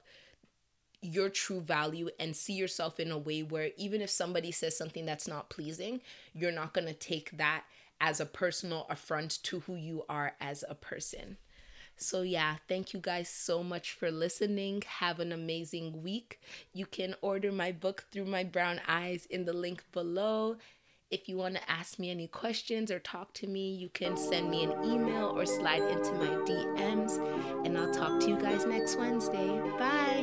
your 1.01 1.29
true 1.29 1.61
value 1.61 2.09
and 2.19 2.35
see 2.35 2.53
yourself 2.53 2.99
in 2.99 3.11
a 3.11 3.17
way 3.17 3.41
where 3.43 3.71
even 3.77 4.01
if 4.01 4.09
somebody 4.09 4.51
says 4.51 4.77
something 4.77 5.05
that's 5.05 5.27
not 5.27 5.49
pleasing, 5.49 6.01
you're 6.33 6.51
not 6.51 6.73
going 6.73 6.87
to 6.87 6.93
take 6.93 7.37
that 7.37 7.63
as 7.99 8.19
a 8.19 8.25
personal 8.25 8.85
affront 8.89 9.43
to 9.43 9.61
who 9.61 9.75
you 9.75 10.03
are 10.09 10.33
as 10.39 10.63
a 10.67 10.75
person. 10.75 11.37
So, 11.97 12.23
yeah, 12.23 12.55
thank 12.67 12.93
you 12.93 12.99
guys 12.99 13.29
so 13.29 13.63
much 13.63 13.91
for 13.91 14.09
listening. 14.09 14.81
Have 14.99 15.19
an 15.19 15.31
amazing 15.31 16.01
week. 16.01 16.41
You 16.73 16.87
can 16.87 17.15
order 17.21 17.51
my 17.51 17.71
book 17.71 18.05
through 18.11 18.25
my 18.25 18.43
brown 18.43 18.81
eyes 18.87 19.27
in 19.27 19.45
the 19.45 19.53
link 19.53 19.83
below. 19.91 20.55
If 21.11 21.29
you 21.29 21.37
want 21.37 21.55
to 21.55 21.71
ask 21.71 21.99
me 21.99 22.09
any 22.09 22.27
questions 22.27 22.89
or 22.89 22.97
talk 22.97 23.33
to 23.35 23.47
me, 23.47 23.71
you 23.73 23.89
can 23.89 24.17
send 24.17 24.49
me 24.49 24.63
an 24.63 24.71
email 24.83 25.25
or 25.27 25.45
slide 25.45 25.83
into 25.83 26.13
my 26.13 26.27
DMs. 26.45 27.65
And 27.65 27.77
I'll 27.77 27.93
talk 27.93 28.19
to 28.21 28.29
you 28.29 28.37
guys 28.39 28.65
next 28.65 28.95
Wednesday. 28.95 29.59
Bye. 29.77 30.20